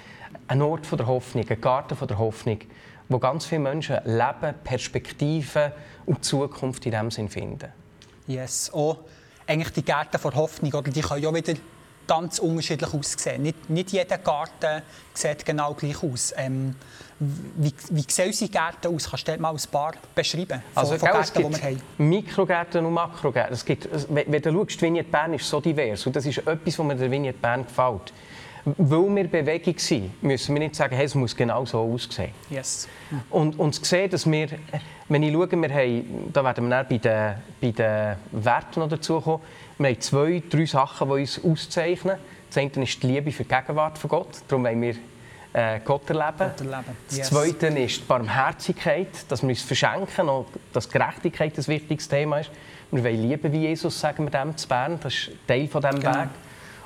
Ein 0.47 0.61
Ort 0.61 0.85
von 0.85 0.97
der 0.97 1.07
Hoffnung, 1.07 1.45
ein 1.47 1.61
Garten 1.61 1.95
von 1.95 2.07
der 2.07 2.17
Hoffnung, 2.17 2.59
wo 3.09 3.19
ganz 3.19 3.45
viele 3.45 3.61
Menschen 3.61 3.97
Leben, 4.05 4.55
Perspektiven 4.63 5.71
und 6.05 6.23
Zukunft 6.23 6.85
in 6.85 6.91
diesem 6.91 7.11
Sinn 7.11 7.29
finden. 7.29 7.71
Yes, 8.27 8.71
auch 8.73 8.97
eigentlich 9.47 9.73
die 9.73 9.85
Gärten 9.85 10.17
der 10.21 10.33
Hoffnung, 10.33 10.73
oder 10.73 10.91
die 10.91 11.01
können 11.01 11.23
ja 11.23 11.33
wieder 11.33 11.53
ganz 12.07 12.39
unterschiedlich 12.39 12.93
aussehen. 12.93 13.43
Nicht, 13.43 13.69
nicht 13.69 13.91
jeder 13.91 14.17
Garten 14.17 14.81
sieht 15.13 15.45
genau 15.45 15.73
gleich 15.73 16.01
aus. 16.03 16.33
Ähm, 16.37 16.75
wie, 17.19 17.73
wie 17.89 18.05
sehen 18.07 18.27
unsere 18.27 18.51
Gärten 18.51 18.93
aus? 18.93 19.09
Kannst 19.09 19.27
du 19.27 19.37
mal 19.37 19.53
ein 19.53 19.61
paar 19.71 19.93
beschreiben? 20.13 20.61
Von, 20.73 20.83
also, 20.83 20.97
von 20.97 21.09
Gärten, 21.09 21.43
die 21.43 21.55
wir 21.55 21.63
haben? 21.63 21.81
Mikrogärten 21.97 22.85
und 22.85 22.93
Makrogärten. 22.93 23.53
Es 23.53 23.65
gibt, 23.65 23.87
wenn 24.09 24.41
du 24.41 24.51
schaust, 24.51 24.81
Vignette 24.81 25.09
Bern 25.09 25.33
ist 25.33 25.47
so 25.47 25.61
divers. 25.61 26.05
Und 26.05 26.15
das 26.15 26.25
ist 26.25 26.39
etwas, 26.39 26.79
was 26.79 26.85
mir 26.85 26.95
der 26.95 27.09
Vignette 27.09 27.39
Bern 27.39 27.65
gefällt. 27.65 28.13
Weil 28.65 29.15
wir 29.15 29.27
Bewegung 29.27 29.77
sind, 29.77 30.23
müssen 30.23 30.55
wir 30.55 30.59
nicht 30.59 30.75
sagen, 30.75 30.95
hey, 30.95 31.05
es 31.05 31.13
muss 31.13 31.35
genau 31.35 31.65
so 31.65 31.81
aussehen. 31.81 32.31
Yes. 32.49 32.87
Und, 33.29 33.59
und 33.59 33.73
zu 33.73 33.85
sehen, 33.85 34.09
dass 34.09 34.29
wir, 34.29 34.47
wenn 35.07 35.21
ich 35.21 35.31
schaue, 35.31 35.51
wir 35.51 35.69
haben, 35.69 36.31
da 36.33 36.43
werden 36.43 36.67
wir 36.67 36.83
bei 36.83 36.97
den, 36.97 37.35
bei 37.61 37.71
den 37.71 38.15
Werten 38.31 38.79
noch 38.79 38.89
dazu 38.89 39.21
kommen, 39.21 39.43
wir 39.77 39.89
haben 39.89 40.01
zwei, 40.01 40.41
drei 40.49 40.65
Sachen, 40.65 41.07
die 41.07 41.13
uns 41.13 41.43
auszeichnen. 41.43 42.17
Das 42.47 42.57
eine 42.57 42.83
ist 42.83 43.03
die 43.03 43.07
Liebe 43.07 43.31
für 43.31 43.43
die 43.43 43.49
Gegenwart 43.49 43.97
von 43.99 44.09
Gott. 44.09 44.29
Darum 44.47 44.63
wollen 44.63 44.81
wir 44.81 44.95
äh, 45.53 45.79
Gott 45.85 46.09
erleben. 46.09 46.37
Gott 46.37 46.61
erleben. 46.61 46.97
Yes. 47.11 47.17
Das 47.17 47.29
Zweite 47.29 47.67
ist 47.67 48.01
die 48.01 48.05
Barmherzigkeit, 48.05 49.09
dass 49.29 49.43
wir 49.43 49.49
uns 49.49 49.61
verschenken 49.61 50.27
und 50.27 50.47
dass 50.73 50.89
Gerechtigkeit 50.89 51.57
ein 51.57 51.67
wichtiges 51.67 52.07
Thema 52.07 52.39
ist. 52.39 52.49
Wir 52.91 53.03
wollen 53.03 53.29
lieben 53.29 53.51
wie 53.51 53.67
Jesus, 53.67 53.99
sagen 53.99 54.23
wir 54.23 54.31
dem 54.31 54.57
zu 54.57 54.67
Bern. 54.67 54.97
Das 55.01 55.13
ist 55.13 55.31
Teil 55.47 55.67
von 55.67 55.81
diesem 55.81 55.99
genau. 55.99 56.13
Weg. 56.13 56.29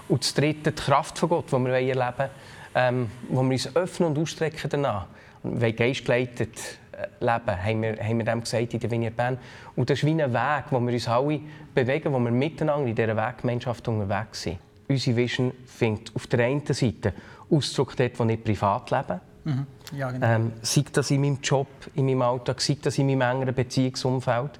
Und 0.09 0.23
das 0.23 0.33
Dritte, 0.33 0.71
die 0.71 0.81
Kraft 0.81 1.17
von 1.17 1.29
Gott, 1.29 1.45
die 1.51 1.57
wir 1.57 1.71
erleben 1.73 1.97
wollen, 2.17 2.29
ähm, 2.75 3.11
wo 3.29 3.41
wir 3.43 3.51
uns 3.51 3.75
öffnen 3.75 4.09
und 4.09 4.17
ausstrecken 4.17 4.69
danach. 4.69 5.05
Wir 5.43 5.71
geistgeleitet 5.71 6.79
leben, 7.19 7.63
haben 7.63 7.81
wir, 7.81 7.97
haben 7.97 8.17
wir 8.17 8.25
dem 8.25 8.41
gesagt 8.41 8.73
in 8.73 8.79
der 8.79 8.91
Vignette 8.91 9.15
Bern. 9.15 9.37
Und 9.75 9.89
das 9.89 9.99
ist 9.99 10.05
wie 10.05 10.21
ein 10.21 10.33
Weg, 10.33 10.65
wo 10.69 10.79
wir 10.79 10.93
uns 10.93 11.07
alle 11.07 11.39
bewegen, 11.73 12.13
wo 12.13 12.19
wir 12.19 12.31
miteinander 12.31 12.87
in 12.87 12.95
dieser 12.95 13.15
Weggemeinschaft 13.15 13.87
unterwegs 13.87 14.43
sind. 14.43 14.59
Unsere 14.87 15.15
Vision 15.15 15.53
findet 15.65 16.15
auf 16.15 16.27
der 16.27 16.45
einen 16.45 16.65
Seite 16.65 17.13
Ausdruck 17.49 17.95
dort, 17.95 18.19
wo 18.19 18.25
ich 18.25 18.43
privat 18.43 18.91
lebe. 18.91 19.21
Mhm. 19.43 19.67
Ja, 19.95 20.11
genau. 20.11 20.25
ähm, 20.25 20.53
sei 20.61 20.83
das 20.91 21.11
in 21.11 21.21
meinem 21.21 21.39
Job, 21.41 21.67
in 21.95 22.05
meinem 22.05 22.21
Alltag, 22.21 22.61
sei 22.61 22.77
das 22.81 22.97
in 22.97 23.07
meinem 23.07 23.21
engeren 23.21 23.55
Beziehungsumfeld. 23.55 24.59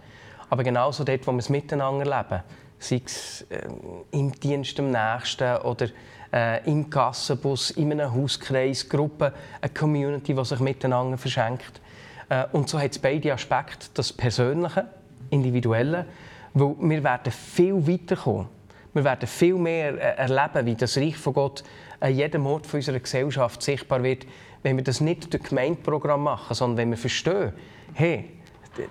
Aber 0.50 0.64
genauso 0.64 1.04
dort, 1.04 1.28
wo 1.28 1.32
wir 1.32 1.40
es 1.40 1.50
miteinander 1.50 2.06
leben. 2.06 2.44
Sei 2.80 3.02
es 3.06 3.46
äh, 3.50 3.68
im 4.12 4.32
Dienst 4.40 4.80
am 4.80 4.92
Nächsten 4.92 5.58
oder 5.58 5.88
äh, 6.32 6.70
im 6.70 6.90
Kassenbus, 6.90 7.72
in 7.72 7.92
einem 7.92 8.14
Hauskreis, 8.14 8.88
Gruppe, 8.88 9.34
eine 9.62 9.74
Community, 9.74 10.34
die 10.34 10.46
sich 10.46 10.60
miteinander 10.60 11.18
verschenkt. 11.18 11.82
Äh, 12.30 12.46
und 12.52 12.70
so 12.70 12.80
hat 12.80 12.92
es 12.92 13.00
beide 13.00 13.34
Aspekte, 13.34 13.88
das 13.94 14.14
Persönliche, 14.14 14.88
Individuelle, 15.30 16.06
weil 16.54 16.76
wir 16.80 17.04
werden 17.04 17.32
viel 17.32 17.88
weiterkommen. 17.88 18.48
Wir 18.94 19.04
werden 19.04 19.28
viel 19.28 19.56
mehr 19.56 19.94
äh, 19.94 20.22
erleben, 20.22 20.66
wie 20.66 20.76
das 20.76 20.98
Reich 20.98 21.18
von 21.18 21.34
Gott 21.34 21.64
an 22.00 22.16
jedem 22.16 22.46
Ort 22.46 22.74
unserer 22.74 23.00
Gesellschaft 23.00 23.62
sichtbar 23.62 24.02
wird, 24.04 24.26
wenn 24.64 24.78
wir 24.78 24.84
das 24.84 25.02
nicht 25.02 25.32
durch 25.32 25.44
Gemeindeprogramm 25.44 26.24
machen, 26.24 26.54
sondern 26.54 26.78
wenn 26.78 26.90
wir 26.92 26.98
verstehen, 26.98 27.54
hey, 27.94 28.30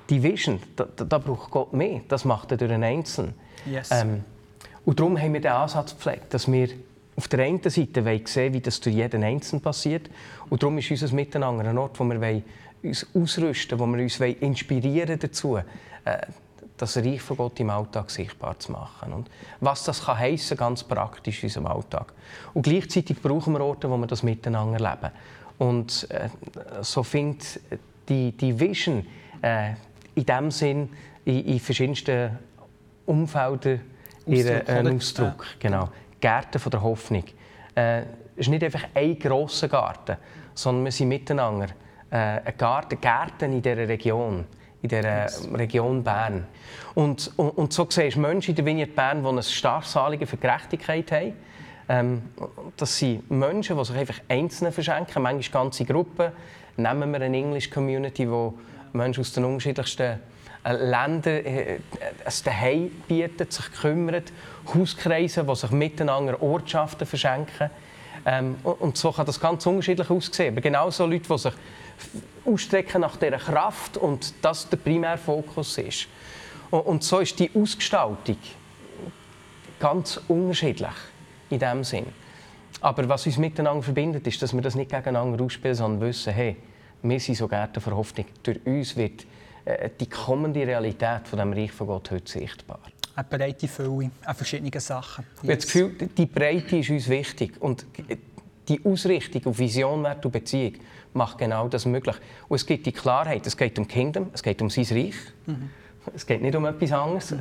die 0.09 0.23
Vision, 0.23 0.61
da, 0.76 0.85
da 0.85 1.18
braucht 1.18 1.50
Gott 1.50 1.73
mehr. 1.73 2.00
Das 2.09 2.25
macht 2.25 2.50
er 2.50 2.59
durch 2.59 2.71
einen 2.71 2.85
Einzelnen. 2.85 3.35
Ähm, 3.90 4.25
und 4.84 4.98
darum 4.98 5.18
haben 5.18 5.34
wir 5.34 5.40
den 5.40 5.52
Ansatz 5.52 5.92
gepflegt, 5.92 6.32
dass 6.34 6.50
wir 6.50 6.68
auf 7.16 7.28
der 7.28 7.44
einen 7.44 7.62
Seite 7.62 8.04
wollen 8.04 8.26
sehen 8.26 8.54
wie 8.54 8.60
das 8.60 8.80
durch 8.80 8.94
jeden 8.94 9.25
Einzelnen 9.25 9.60
passiert. 9.60 10.08
Und 10.48 10.62
darum 10.62 10.78
ist 10.78 10.90
unser 10.90 11.12
Miteinander 11.14 11.68
ein 11.68 11.76
Ort, 11.76 11.98
wo 11.98 12.04
wir 12.04 12.42
uns 12.82 13.06
ausrüsten 13.12 13.78
wollen, 13.78 13.92
wo 13.92 13.96
wir 13.96 14.04
uns 14.04 14.20
inspirieren 14.20 15.18
dazu, 15.18 15.56
äh, 15.56 15.62
das 16.76 16.96
Reich 16.96 17.20
von 17.20 17.37
Gott 17.37 17.58
im 17.58 17.70
Alltag 17.70 18.10
sichtbar 18.10 18.58
zu 18.58 18.72
machen. 18.72 19.12
Und 19.12 19.28
was 19.60 19.84
das 19.84 20.04
kann 20.04 20.18
heissen, 20.18 20.56
ganz 20.56 20.84
praktisch 20.84 21.42
in 21.42 21.48
unserem 21.48 21.66
Alltag. 21.66 22.12
Und 22.54 22.62
gleichzeitig 22.62 23.20
brauchen 23.20 23.52
wir 23.52 23.60
Orte, 23.60 23.90
wo 23.90 23.96
wir 23.96 24.06
das 24.06 24.22
miteinander 24.22 24.78
leben. 24.78 25.12
Und 25.58 26.08
äh, 26.10 26.28
so 26.82 27.02
findet 27.02 27.60
die, 28.08 28.30
die 28.32 28.58
Vision 28.58 29.04
äh, 29.42 29.72
in 30.14 30.25
dem 30.25 30.50
Sinn 30.50 30.88
in, 31.25 31.44
in 31.44 31.60
verschiedensten 31.60 32.38
Umfeldern 33.08 33.80
ihren 34.26 34.66
äh, 34.66 34.94
Ausdruck. 34.94 35.46
Genau. 35.58 35.88
Gärten 36.20 36.58
von 36.58 36.70
der 36.70 36.82
Hoffnung. 36.82 37.24
Äh, 37.74 38.00
es 38.00 38.46
ist 38.46 38.48
nicht 38.48 38.62
einfach 38.64 38.84
ein 38.94 39.18
grosser 39.18 39.68
Garten, 39.68 40.16
sondern 40.54 40.84
wir 40.84 40.92
sind 40.92 41.08
miteinander 41.08 41.68
äh, 42.10 42.16
ein 42.16 42.54
Garten, 42.56 43.00
Gärten 43.00 43.52
in 43.52 43.62
dieser 43.62 43.88
Region, 43.88 44.44
in 44.82 44.88
dieser 44.88 45.22
yes. 45.22 45.48
Region 45.52 46.02
Bern. 46.02 46.46
Und, 46.94 47.32
und, 47.36 47.50
und 47.50 47.72
so 47.72 47.86
siehst 47.88 48.16
du 48.16 48.20
Menschen 48.20 48.50
in 48.50 48.56
der 48.56 48.66
Vignette 48.66 48.92
Bern, 48.92 49.22
die 49.22 49.28
ein 49.28 49.42
starkes 49.42 49.96
Anliegen 49.96 50.26
für 50.26 50.36
Gerechtigkeit 50.36 51.10
haben. 51.12 51.32
Ähm, 51.88 52.22
das 52.76 52.98
sind 52.98 53.30
Menschen, 53.30 53.76
die 53.76 53.84
sich 53.84 53.96
einfach 53.96 54.20
Einzelne 54.28 54.72
verschenken, 54.72 55.22
manchmal 55.22 55.64
ganze 55.64 55.84
Gruppen. 55.84 56.32
Nehmen 56.76 57.10
wir 57.12 57.20
eine 57.20 57.36
English 57.36 57.70
Community, 57.70 58.30
wo 58.30 58.54
Menschen 58.92 59.20
aus 59.20 59.32
den 59.32 59.44
unterschiedlichsten 59.44 60.20
äh, 60.64 60.72
Ländern 60.72 61.44
äh, 61.44 61.78
ein 62.24 62.32
Zuhause 62.32 62.90
bieten, 63.06 63.50
sich 63.50 63.72
kümmern, 63.72 64.22
Hauskreise, 64.74 65.44
die 65.44 65.54
sich 65.54 65.70
miteinander 65.70 66.42
Ortschaften 66.42 67.06
verschenken. 67.06 67.70
Ähm, 68.26 68.56
und 68.62 68.96
so 68.96 69.12
kann 69.12 69.26
das 69.26 69.40
ganz 69.40 69.64
unterschiedlich 69.66 70.10
aussehen. 70.10 70.54
Aber 70.54 70.60
genauso 70.60 71.06
Leute, 71.06 71.28
die 71.28 71.38
sich 71.38 71.54
ausstrecken 72.44 73.00
nach 73.00 73.16
dieser 73.16 73.38
Kraft 73.38 73.96
und 73.96 74.34
das 74.42 74.68
der 74.68 74.76
primäre 74.76 75.18
Fokus 75.18 75.78
ist. 75.78 76.08
Und, 76.70 77.02
so 77.02 77.20
ist 77.20 77.38
die 77.38 77.50
Ausgestaltung 77.54 78.36
ganz 79.80 80.20
unterschiedlich 80.28 80.92
in 81.48 81.58
diesem 81.58 81.84
Sinn. 81.84 82.06
Aber 82.80 83.08
was 83.08 83.26
uns 83.26 83.38
miteinander 83.38 83.82
verbindet, 83.82 84.26
ist, 84.26 84.42
dass 84.42 84.52
wir 84.52 84.60
das 84.60 84.74
nicht 84.74 84.90
gegeneinander 84.90 85.42
ausspielen, 85.42 85.74
sondern 85.74 86.08
wissen, 86.08 86.32
hey, 86.32 86.56
wir 87.02 87.20
sind 87.20 87.36
so 87.36 87.48
gerne 87.48 87.72
der 87.72 87.96
Hoffnung. 87.96 88.26
Durch 88.42 88.64
uns 88.66 88.96
wird 88.96 89.22
äh, 89.22 89.26
die 90.00 90.08
kommende 90.08 90.66
Realität 90.66 91.28
von 91.28 91.38
dem 91.38 91.52
Reich 91.52 91.72
von 91.72 91.87
Gott 91.87 92.10
heute 92.10 92.30
sichtbar. 92.30 92.80
Eine 93.14 93.26
breite 93.28 93.68
Fülle 93.68 94.10
an 94.25 94.34
verschiedenen 94.34 94.80
Sachen. 94.80 95.25
Yes. 95.25 95.42
Ich 95.42 95.48
habe 95.48 95.56
das 95.56 95.66
Gefühl, 95.66 96.08
die 96.16 96.26
Breite 96.26 96.76
ist 96.78 96.90
uns 96.90 97.08
wichtig. 97.08 97.60
Und 97.60 97.84
die 98.68 98.84
Ausrichtung 98.84 99.46
auf 99.46 99.58
Vision, 99.58 100.02
Wert 100.04 100.25
und 100.25 100.32
Beziehung 100.32 100.75
macht 101.14 101.38
genau 101.38 101.68
das 101.68 101.84
möglich. 101.87 102.16
Und 102.48 102.56
es 102.56 102.66
gibt 102.66 102.87
die 102.87 102.92
Klarheit, 102.92 103.46
es 103.46 103.56
geht 103.56 103.78
um 103.78 103.88
Kingdom, 103.88 104.30
es 104.32 104.42
geht 104.42 104.62
um 104.62 104.70
sein 104.70 104.84
Reich. 104.90 105.16
Mhm. 105.46 105.70
Es 106.14 106.26
geht 106.26 106.40
nicht 106.42 106.54
um 106.54 106.64
etwas 106.64 106.92
anderes. 106.92 107.32
Mhm. 107.32 107.40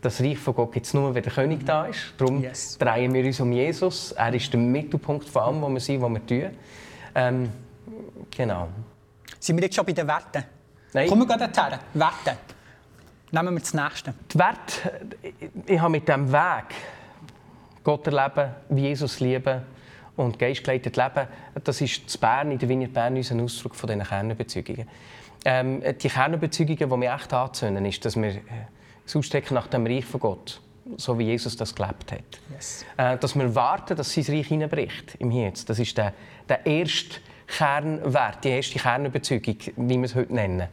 Das 0.00 0.20
Reich 0.20 0.38
von 0.38 0.54
Gott 0.54 0.72
gibt 0.72 0.86
es 0.86 0.94
nur, 0.94 1.14
wenn 1.14 1.22
der 1.22 1.32
König 1.32 1.60
mhm. 1.60 1.66
da 1.66 1.86
ist. 1.86 2.14
Darum 2.18 2.42
yes. 2.42 2.76
drehen 2.76 3.14
wir 3.14 3.24
uns 3.24 3.40
um 3.40 3.52
Jesus. 3.52 4.12
Er 4.12 4.34
ist 4.34 4.52
der 4.52 4.60
Mittelpunkt 4.60 5.28
von 5.28 5.42
allem, 5.42 5.62
was 5.62 5.72
wir 5.72 5.80
sind, 5.80 6.02
was 6.02 6.10
wir 6.10 6.26
tun. 6.26 6.50
Ähm, 7.14 7.48
genau. 8.36 8.68
Sind 9.38 9.56
wir 9.56 9.64
jetzt 9.64 9.76
schon 9.76 9.86
bei 9.86 9.92
den 9.92 10.06
Werten? 10.06 10.44
Nein. 10.92 11.08
Kommen 11.08 11.22
wir 11.22 11.36
gerade 11.36 11.52
dorthin. 11.52 11.78
Werte. 11.94 12.36
Nehmen 13.30 13.54
wir 13.54 13.60
das 13.60 13.72
Nächste. 13.72 14.14
Die 14.32 14.38
Werte, 14.38 15.00
ich 15.66 15.80
habe 15.80 15.90
mit 15.90 16.06
diesem 16.06 16.30
Weg, 16.30 16.66
Gott 17.82 18.06
erleben, 18.06 18.50
wie 18.68 18.82
Jesus 18.82 19.20
lieben 19.20 19.62
und 20.16 20.38
geistgeleitet 20.38 20.96
leben, 20.96 21.26
das 21.64 21.80
ist 21.80 22.08
zu 22.10 22.18
Bern, 22.18 22.50
in 22.50 22.58
der 22.58 22.68
Vignette 22.68 22.92
Bern, 22.92 23.16
unser 23.16 23.42
Ausdruck 23.42 23.74
von 23.74 23.88
diesen 23.88 24.04
Kernbezeugungen. 24.04 24.86
Ähm, 25.44 25.82
die 26.00 26.08
Kernbezeugungen, 26.08 26.90
die 26.90 26.96
mich 26.96 27.10
echt 27.10 27.32
anzünden, 27.32 27.84
ist, 27.86 28.04
dass 28.04 28.16
wir 28.16 28.40
das 29.04 29.16
Ausstrecken 29.16 29.54
nach 29.54 29.66
dem 29.68 29.86
Reich 29.86 30.04
von 30.04 30.20
Gott, 30.20 30.60
so 30.98 31.18
wie 31.18 31.24
Jesus 31.24 31.56
das 31.56 31.74
gelebt 31.74 32.12
hat. 32.12 32.40
Yes. 32.54 32.84
Äh, 32.98 33.16
dass 33.16 33.34
wir 33.34 33.52
warten, 33.54 33.96
dass 33.96 34.12
sein 34.12 34.24
Reich 34.28 34.46
hineinbricht 34.46 35.16
im 35.18 35.30
Herz. 35.30 35.64
Das 35.64 35.78
ist 35.78 35.96
der, 35.96 36.12
der 36.48 36.66
erste 36.66 37.16
Kernwert, 37.56 38.44
die 38.44 38.48
erste 38.48 38.78
Kernüberzeugung, 38.78 39.56
wie 39.76 39.96
wir 39.96 40.04
es 40.04 40.14
heute 40.14 40.34
nennen. 40.34 40.68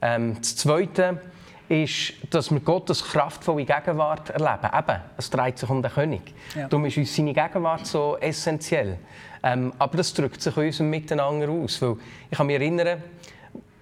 Ähm, 0.00 0.36
das 0.38 0.56
Zweite 0.56 1.20
ist, 1.68 2.14
dass 2.30 2.50
wir 2.50 2.60
Gottes 2.60 3.04
kraftvolle 3.04 3.64
Gegenwart 3.64 4.30
erleben. 4.30 4.70
Eben, 4.76 5.00
es 5.16 5.30
dreht 5.30 5.58
sich 5.58 5.68
um 5.68 5.82
den 5.82 5.90
König. 5.90 6.22
Ja. 6.54 6.68
Darum 6.68 6.86
ist 6.86 6.96
uns 6.96 7.14
seine 7.14 7.32
Gegenwart 7.32 7.86
so 7.86 8.16
essentiell. 8.18 8.98
Ähm, 9.42 9.72
aber 9.78 9.96
das 9.98 10.14
drückt 10.14 10.40
sich 10.40 10.56
in 10.56 10.64
unserem 10.64 10.90
Miteinander 10.90 11.48
aus. 11.50 11.80
Weil 11.80 11.96
ich 12.30 12.36
kann 12.36 12.46
mich 12.46 12.56
erinnern, 12.56 13.02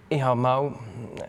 ich 0.08 0.22
habe 0.22 0.40
mal 0.40 0.74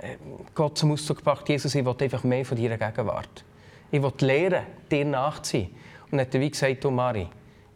äh, 0.01 0.17
Gott 0.53 0.77
zum 0.77 0.91
Ausdruck 0.91 1.17
gebracht, 1.17 1.47
Jesus, 1.47 1.75
ich 1.75 1.85
will 1.85 1.95
einfach 1.99 2.23
mehr 2.23 2.45
von 2.45 2.57
deiner 2.57 2.77
Gegenwart. 2.77 3.43
Ich 3.91 4.01
will 4.01 4.13
lernen, 4.19 4.65
dir 4.91 5.05
nachzuziehen. 5.05 5.69
Und 6.11 6.19
er 6.19 6.25
hat 6.25 6.33
wie 6.33 6.49
gesagt, 6.49 6.83
du 6.83 6.91
Mari, 6.91 7.27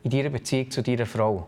in 0.03 0.11
deiner 0.11 0.29
Beziehung 0.29 0.69
zu 0.69 0.81
deiner 0.81 1.05
Frau, 1.05 1.47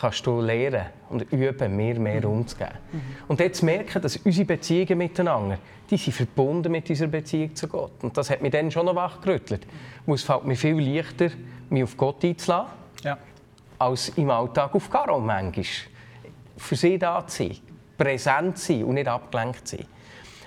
kannst 0.00 0.26
du 0.26 0.40
lernen 0.40 0.86
und 1.10 1.32
üben, 1.32 1.76
mehr 1.76 1.98
mehr 1.98 2.20
mhm. 2.26 2.38
umzugehen. 2.38 2.72
Mhm. 2.92 3.00
Und 3.28 3.40
jetzt 3.40 3.62
merken, 3.62 4.02
dass 4.02 4.16
unsere 4.16 4.46
Beziehungen 4.46 4.98
miteinander, 4.98 5.58
die 5.90 5.96
sind 5.96 6.12
verbunden 6.12 6.72
mit 6.72 6.88
unserer 6.88 7.08
Beziehung 7.08 7.54
zu 7.54 7.68
Gott. 7.68 8.02
Und 8.02 8.16
das 8.16 8.30
hat 8.30 8.42
mich 8.42 8.52
dann 8.52 8.70
schon 8.70 8.86
noch 8.86 8.94
wachgerüttelt. 8.94 9.66
Mhm. 10.06 10.14
Es 10.14 10.22
fällt 10.22 10.44
mir 10.44 10.56
viel 10.56 10.80
leichter, 10.80 11.30
mich 11.70 11.84
auf 11.84 11.96
Gott 11.96 12.24
einzulassen, 12.24 12.72
ja. 13.04 13.18
als 13.78 14.08
im 14.10 14.30
Alltag 14.30 14.74
auf 14.74 14.90
Garo 14.90 15.20
manchmal. 15.20 15.64
Für 16.56 16.76
sie 16.76 16.98
da 16.98 17.26
zu 17.26 17.44
sein, 17.44 17.56
präsent 17.96 18.58
zu 18.58 18.72
sein 18.72 18.84
und 18.84 18.94
nicht 18.94 19.08
abgelenkt 19.08 19.66
zu 19.66 19.76
sein. 19.76 19.86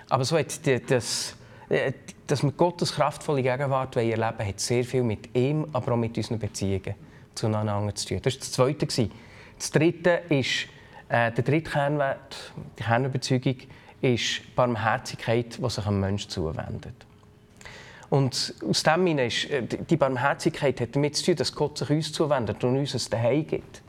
Aber 0.10 0.24
so 0.24 0.38
hat 0.38 0.60
das, 0.90 1.36
äh, 1.70 1.92
dass 2.28 2.44
wir 2.44 2.52
Gottes 2.52 2.94
kraftvolle 2.94 3.42
Gegenwart 3.42 3.96
erleben 3.96 4.22
wollen, 4.22 4.48
hat 4.48 4.60
sehr 4.60 4.84
viel 4.84 5.04
mit 5.04 5.36
ihm, 5.36 5.66
aber 5.74 5.94
auch 5.94 5.98
mit 5.98 6.16
unseren 6.18 6.40
Beziehungen 6.40 6.96
zueinander 7.34 7.94
zu 7.96 8.08
tun. 8.08 8.20
Das 8.22 8.36
war 8.36 8.40
das 8.40 8.52
Zweite. 8.52 9.10
Das 9.58 9.72
dritte 9.72 10.22
ist, 10.30 10.68
äh, 11.10 11.32
der 11.32 11.44
dritte 11.44 11.70
Kernwert, 11.70 12.54
die 12.78 12.84
Kernüberzeugung, 12.84 13.58
ist 14.02 14.56
Barmherzigkeit, 14.56 15.58
die 15.58 15.70
sich 15.70 15.86
einem 15.86 16.00
Menschen 16.00 16.30
zuwendet. 16.30 17.06
Und 18.10 18.54
aus 18.68 18.84
dem 18.84 19.18
ist, 19.18 19.50
äh, 19.50 19.64
die 19.64 19.98
Barmherzigkeit 19.98 20.80
hat 20.82 20.96
damit 20.96 21.16
zu 21.16 21.26
tun, 21.26 21.36
dass 21.36 21.54
Gott 21.54 21.78
sich 21.78 21.90
uns 21.90 22.12
zuwendet 22.12 22.64
und 22.64 22.78
uns 22.78 22.94
ein 22.94 23.00
Zuhause 23.00 23.44
gibt. 23.44 23.82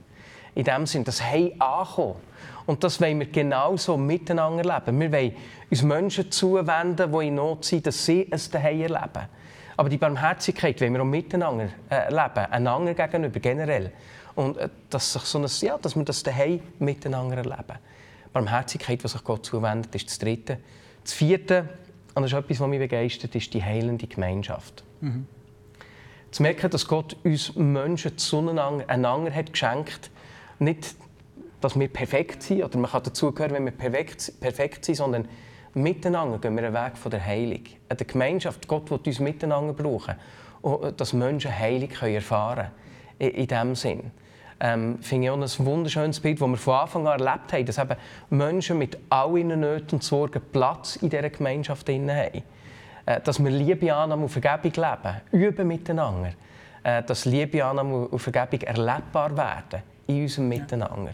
In 0.54 0.64
dem 0.64 0.86
Sinne, 0.86 1.04
das 1.04 1.22
Hei 1.22 1.54
ankommen. 1.58 2.16
Und 2.64 2.82
das 2.82 3.00
wollen 3.00 3.20
wir 3.20 3.26
genauso 3.26 3.96
miteinander 3.96 4.64
leben. 4.64 5.00
Wir 5.00 5.12
wollen 5.12 5.36
uns 5.70 5.82
Menschen 5.82 6.32
zuwenden, 6.32 7.12
die 7.12 7.26
in 7.28 7.34
Not 7.34 7.64
sind, 7.64 7.86
dass 7.86 8.04
sie 8.04 8.26
ein 8.30 8.38
Zuhause 8.38 8.66
erleben. 8.66 9.28
Aber 9.76 9.88
die 9.88 9.98
Barmherzigkeit 9.98 10.80
wollen 10.80 10.94
wir 10.94 11.02
auch 11.02 11.06
miteinander 11.06 11.68
äh, 11.90 12.08
leben, 12.08 12.50
einander 12.50 12.94
gegenüber 12.94 13.38
generell. 13.38 13.92
Und 14.36 14.58
äh, 14.58 14.68
dass, 14.90 15.12
sich 15.12 15.22
so 15.22 15.38
ein, 15.38 15.46
ja, 15.60 15.76
dass 15.78 15.96
wir 15.96 16.04
das 16.04 16.22
daheim 16.22 16.60
miteinander 16.78 17.38
erleben. 17.38 17.78
Barmherzigkeit, 18.32 19.02
die 19.02 19.08
sich 19.08 19.24
Gott 19.24 19.44
zuwendet, 19.44 19.94
ist 19.94 20.08
das 20.08 20.18
Dritte. 20.18 20.58
Das 21.02 21.12
Vierte, 21.14 21.68
und 22.14 22.22
das 22.22 22.32
ist 22.32 22.38
etwas, 22.38 22.60
was 22.60 22.68
mich 22.68 22.78
begeistert, 22.78 23.34
ist 23.34 23.52
die 23.54 23.64
heilende 23.64 24.06
Gemeinschaft. 24.06 24.84
Mhm. 25.00 25.26
Zu 26.30 26.42
merken, 26.42 26.70
dass 26.70 26.86
Gott 26.86 27.16
uns 27.24 27.54
Menschen 27.54 28.18
zueinander 28.18 28.88
einander 28.88 29.34
hat 29.34 29.52
geschenkt 29.52 30.10
nicht, 30.58 30.94
dass 31.60 31.78
wir 31.78 31.88
perfekt 31.88 32.42
sind, 32.42 32.62
oder 32.62 32.78
man 32.78 32.90
kann 32.90 33.02
dazugehören, 33.02 33.54
wenn 33.54 33.64
wir 33.64 33.72
perfekt, 33.72 34.32
perfekt 34.40 34.84
sind, 34.84 34.96
sondern 34.96 35.28
miteinander 35.74 36.38
gehen 36.38 36.56
wir 36.56 36.64
einen 36.64 36.74
Weg 36.74 36.96
von 36.96 37.10
der 37.10 37.24
Heilung. 37.24 37.64
In 37.88 37.96
der 37.96 38.06
Gemeinschaft, 38.06 38.68
Gott 38.68 38.90
will 38.90 39.00
uns 39.04 39.18
miteinander 39.18 39.72
brauchen, 39.72 40.14
dass 40.96 41.12
Menschen 41.12 41.56
Heilung 41.56 41.90
erfahren 41.90 42.70
können. 43.18 43.34
In 43.34 43.46
diesem 43.46 43.74
Sinn 43.74 44.10
ähm, 44.60 44.98
finde 45.02 45.26
ich 45.26 45.30
auch 45.30 45.36
ein 45.36 45.66
wunderschönes 45.66 46.20
Bild, 46.20 46.40
das 46.40 46.48
wir 46.48 46.56
von 46.56 46.74
Anfang 46.74 47.06
an 47.06 47.20
erlebt 47.20 47.52
haben, 47.52 47.66
dass 47.66 47.78
eben 47.78 47.96
Menschen 48.30 48.78
mit 48.78 48.98
all 49.10 49.36
ihren 49.36 49.60
Nöten 49.60 49.96
und 49.96 50.02
Sorgen 50.02 50.40
Platz 50.52 50.96
in 50.96 51.10
dieser 51.10 51.28
Gemeinschaft 51.30 51.88
haben. 51.88 52.42
Äh, 53.06 53.20
dass 53.22 53.42
wir 53.42 53.50
Liebe, 53.50 53.94
Annahme 53.94 54.24
und 54.24 54.28
Vergebung 54.28 54.72
leben, 54.72 55.20
üben 55.30 55.68
miteinander. 55.68 56.32
Äh, 56.82 57.02
dass 57.02 57.24
Liebe, 57.24 57.64
Annahme 57.64 58.08
und 58.08 58.18
Vergebung 58.18 58.60
erlebbar 58.62 59.36
werden 59.36 59.82
in 60.06 60.22
unserem 60.22 60.48
Miteinander. 60.48 61.12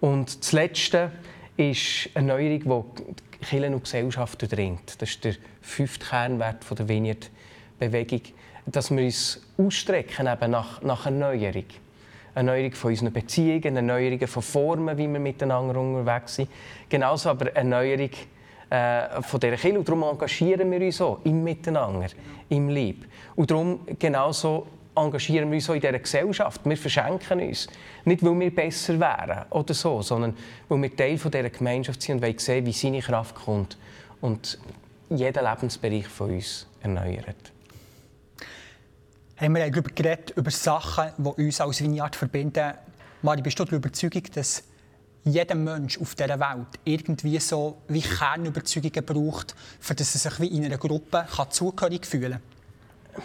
Und 0.00 0.38
das 0.40 0.52
Letzte 0.52 1.12
ist 1.56 2.10
eine 2.14 2.28
Neuerung, 2.28 2.84
die 2.96 3.46
Kirche 3.46 3.66
und 3.68 3.84
Gesellschaft 3.84 4.52
dringt. 4.52 5.00
Das 5.00 5.10
ist 5.10 5.24
der 5.24 5.34
fünfte 5.62 6.06
Kernwert 6.06 6.64
der 6.78 6.88
Vineyard-Bewegung. 6.88 8.22
dass 8.66 8.90
wir 8.90 9.04
uns 9.04 9.42
ausstrecken 9.58 10.26
eben 10.26 10.50
nach, 10.50 10.82
nach 10.82 11.06
Erneuerung. 11.06 11.66
Erneuerung 12.34 12.72
von 12.72 12.90
unseren 12.90 13.12
Beziehungen, 13.12 13.76
Erneuerung 13.76 14.26
von 14.26 14.42
Formen, 14.42 14.96
wie 14.98 15.08
wir 15.08 15.20
miteinander 15.20 15.78
unterwegs 15.80 16.36
sind. 16.36 16.48
Genauso 16.88 17.30
aber 17.30 17.54
Erneuerung 17.54 18.10
äh, 18.70 19.22
von 19.22 19.40
dieser 19.40 19.56
Kirche. 19.56 19.78
Und 19.78 19.88
darum 19.88 20.02
engagieren 20.02 20.70
wir 20.70 20.80
uns 20.80 21.00
auch 21.00 21.20
im 21.24 21.44
Miteinander, 21.44 22.08
im 22.48 22.68
Lieb. 22.68 23.06
Und 23.36 23.50
darum 23.50 23.80
genauso 23.98 24.66
engagieren 24.96 25.50
wir 25.50 25.56
uns 25.56 25.70
auch 25.70 25.74
in 25.74 25.80
dieser 25.80 25.98
Gesellschaft. 25.98 26.60
Wir 26.64 26.76
verschenken 26.76 27.40
uns. 27.40 27.68
Nicht, 28.04 28.24
weil 28.24 28.38
wir 28.38 28.54
besser 28.54 28.98
wären 28.98 29.44
oder 29.50 29.74
so, 29.74 30.02
sondern 30.02 30.36
weil 30.68 30.82
wir 30.82 30.96
Teil 30.96 31.18
von 31.18 31.30
dieser 31.30 31.50
Gemeinschaft 31.50 32.02
sind 32.02 32.16
und 32.16 32.22
wollen 32.22 32.38
sehen, 32.38 32.66
wie 32.66 32.72
seine 32.72 33.00
Kraft 33.00 33.34
kommt 33.34 33.76
und 34.20 34.58
jeden 35.10 35.44
Lebensbereich 35.44 36.06
von 36.06 36.30
uns 36.30 36.66
erneuert. 36.82 37.53
Haben 39.36 39.54
wir 39.56 39.68
darüber 39.68 39.90
geredet, 39.90 40.32
über 40.36 40.50
Sachen, 40.50 41.10
die 41.18 41.44
uns 41.44 41.60
als 41.60 41.82
Vineyard 41.82 42.14
verbinden. 42.14 42.74
Mari, 43.22 43.42
bist 43.42 43.58
du 43.58 43.64
der 43.64 43.78
Überzeugung, 43.78 44.22
dass 44.32 44.62
jeder 45.24 45.54
Mensch 45.54 45.98
auf 46.00 46.14
dieser 46.14 46.38
Welt 46.38 46.68
irgendwie 46.84 47.38
so 47.40 47.78
wie 47.88 48.02
Kernüberzeugungen 48.02 49.04
braucht, 49.04 49.56
für 49.80 49.94
dass 49.94 50.14
er 50.14 50.30
sich 50.30 50.40
wie 50.40 50.56
in 50.56 50.64
einer 50.64 50.78
Gruppe 50.78 51.26
kann 51.34 51.50
zugehörig 51.50 52.06
fühlen 52.06 52.32
kann? 52.32 53.22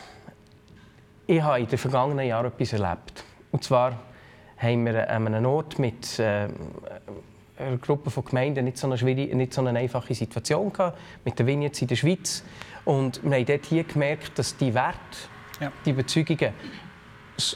Ich 1.27 1.41
habe 1.41 1.59
in 1.59 1.67
den 1.67 1.77
vergangenen 1.77 2.25
Jahren 2.25 2.47
etwas 2.47 2.73
erlebt. 2.73 3.23
Und 3.51 3.63
zwar 3.63 3.99
haben 4.57 4.85
wir 4.85 5.09
an 5.09 5.27
einem 5.27 5.45
Ort 5.45 5.77
mit 5.77 6.17
äh, 6.17 6.47
einer 7.57 7.77
Gruppe 7.77 8.09
von 8.09 8.25
Gemeinden 8.25 8.65
nicht 8.65 8.77
so 8.77 8.87
eine, 8.87 8.97
schwierige, 8.97 9.35
nicht 9.35 9.53
so 9.53 9.63
eine 9.63 9.77
einfache 9.77 10.15
Situation 10.15 10.73
gehabt, 10.73 10.97
mit 11.23 11.37
den 11.37 11.45
Vineyards 11.45 11.81
in 11.81 11.87
der 11.87 11.97
Schweiz. 11.97 12.43
Und 12.85 13.21
wir 13.23 13.37
haben 13.37 13.45
dort 13.45 13.65
hier 13.65 13.83
gemerkt, 13.83 14.39
dass 14.39 14.57
die 14.57 14.73
Werte, 14.73 14.97
ja. 15.59 15.71
die 15.85 15.91
Überzeugungen 15.91 16.53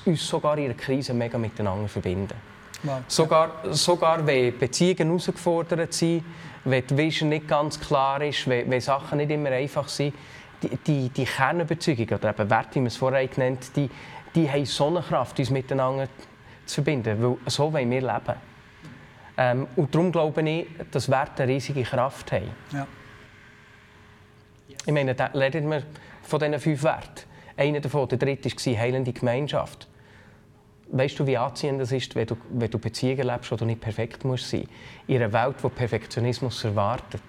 uns 0.06 0.28
sogar 0.28 0.58
in 0.58 0.66
einer 0.66 0.74
Krise 0.76 1.14
mega 1.14 1.38
miteinander 1.38 1.88
verbinden. 1.88 2.36
Wow. 2.84 3.02
Sogar, 3.08 3.74
sogar 3.74 4.26
wenn 4.26 4.58
Beziehungen 4.58 5.08
herausgefordert 5.08 5.94
sind, 5.94 6.24
wenn 6.66 6.86
die 6.86 6.98
Vision 6.98 7.30
nicht 7.30 7.48
ganz 7.48 7.80
klar 7.80 8.22
ist, 8.22 8.48
wenn, 8.48 8.70
wenn 8.70 8.82
Sachen 8.82 9.18
nicht 9.18 9.32
immer 9.32 9.52
einfach 9.52 9.88
sind, 9.88 10.14
die, 10.62 10.78
die, 10.78 11.10
die 11.10 11.26
Kernüberzeugungen 11.26 12.16
oder 12.16 12.30
eben 12.30 12.50
Werte, 12.50 12.76
wie 12.76 12.80
man 12.80 12.88
es 12.88 12.98
vorher 12.98 13.28
genannt 13.28 13.72
die, 13.76 13.90
die 14.36 14.50
haben 14.50 14.66
so 14.66 14.88
eine 14.88 15.02
Kraft, 15.02 15.40
uns 15.40 15.50
miteinander 15.50 16.08
zu 16.66 16.76
verbinden, 16.76 17.22
weil 17.22 17.38
so 17.48 17.72
wollen 17.72 17.90
wir 17.90 18.02
leben. 18.02 18.36
Ähm, 19.36 19.68
und 19.76 19.94
darum 19.94 20.12
glaube 20.12 20.50
ich, 20.50 20.68
dass 20.92 21.10
Werte 21.10 21.44
eine 21.44 21.54
riesige 21.54 21.84
Kraft 21.84 22.32
haben. 22.32 22.50
Ja. 22.72 22.88
Ich 24.86 24.94
meine, 24.94 25.16
da 25.16 25.30
lernen 25.34 25.70
wir 25.70 25.84
von 26.22 26.40
diesen 26.40 26.60
fünf 26.60 26.84
Werten. 26.84 27.33
Einer 27.56 27.80
davon, 27.80 28.08
der 28.08 28.18
dritte, 28.18 28.50
war 28.50 28.80
heilende 28.80 29.14
Gemeinschaft. 29.14 29.88
Weißt 30.92 31.20
du, 31.20 31.26
wie 31.26 31.38
anziehend 31.38 31.82
das 31.82 31.92
ist, 31.92 32.16
wenn 32.16 32.28
du, 32.28 32.38
wenn 32.50 32.70
du 32.70 32.78
Beziehungen 32.78 33.28
lebst, 33.28 33.52
wo 33.52 33.56
du 33.56 33.66
nicht 33.66 33.82
perfekt 33.82 34.26
musst 34.26 34.50
sein 34.50 34.68
In 35.08 35.16
einer 35.16 35.34
Welt, 35.34 35.56
die 35.64 35.70
Perfektionismus 35.70 36.64
erwartet. 36.64 37.22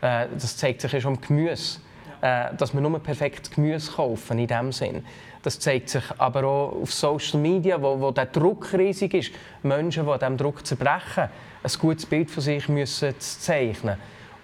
Äh, 0.00 0.26
das 0.32 0.56
zeigt 0.56 0.80
sich 0.80 0.92
ja 0.92 1.00
schon 1.00 1.14
im 1.14 1.20
Gemüse. 1.20 1.80
Äh, 2.20 2.54
dass 2.56 2.74
wir 2.74 2.80
nur 2.80 2.98
perfektes 2.98 3.48
Gemüse 3.48 3.92
kaufen, 3.92 4.40
in 4.40 4.48
dem 4.48 4.72
Sinn. 4.72 5.04
Das 5.42 5.60
zeigt 5.60 5.88
sich 5.88 6.02
aber 6.18 6.42
auch 6.42 6.82
auf 6.82 6.92
Social 6.92 7.38
Media, 7.38 7.80
wo, 7.80 8.00
wo 8.00 8.10
der 8.10 8.26
Druck 8.26 8.72
riesig 8.72 9.14
ist. 9.14 9.30
Menschen, 9.62 10.04
die 10.04 10.10
an 10.10 10.18
diesem 10.18 10.36
Druck 10.36 10.66
zerbrechen, 10.66 11.28
ein 11.62 11.72
gutes 11.78 12.06
Bild 12.06 12.28
von 12.28 12.42
sich 12.42 12.68
müssen 12.68 13.14
zeichnen 13.20 13.98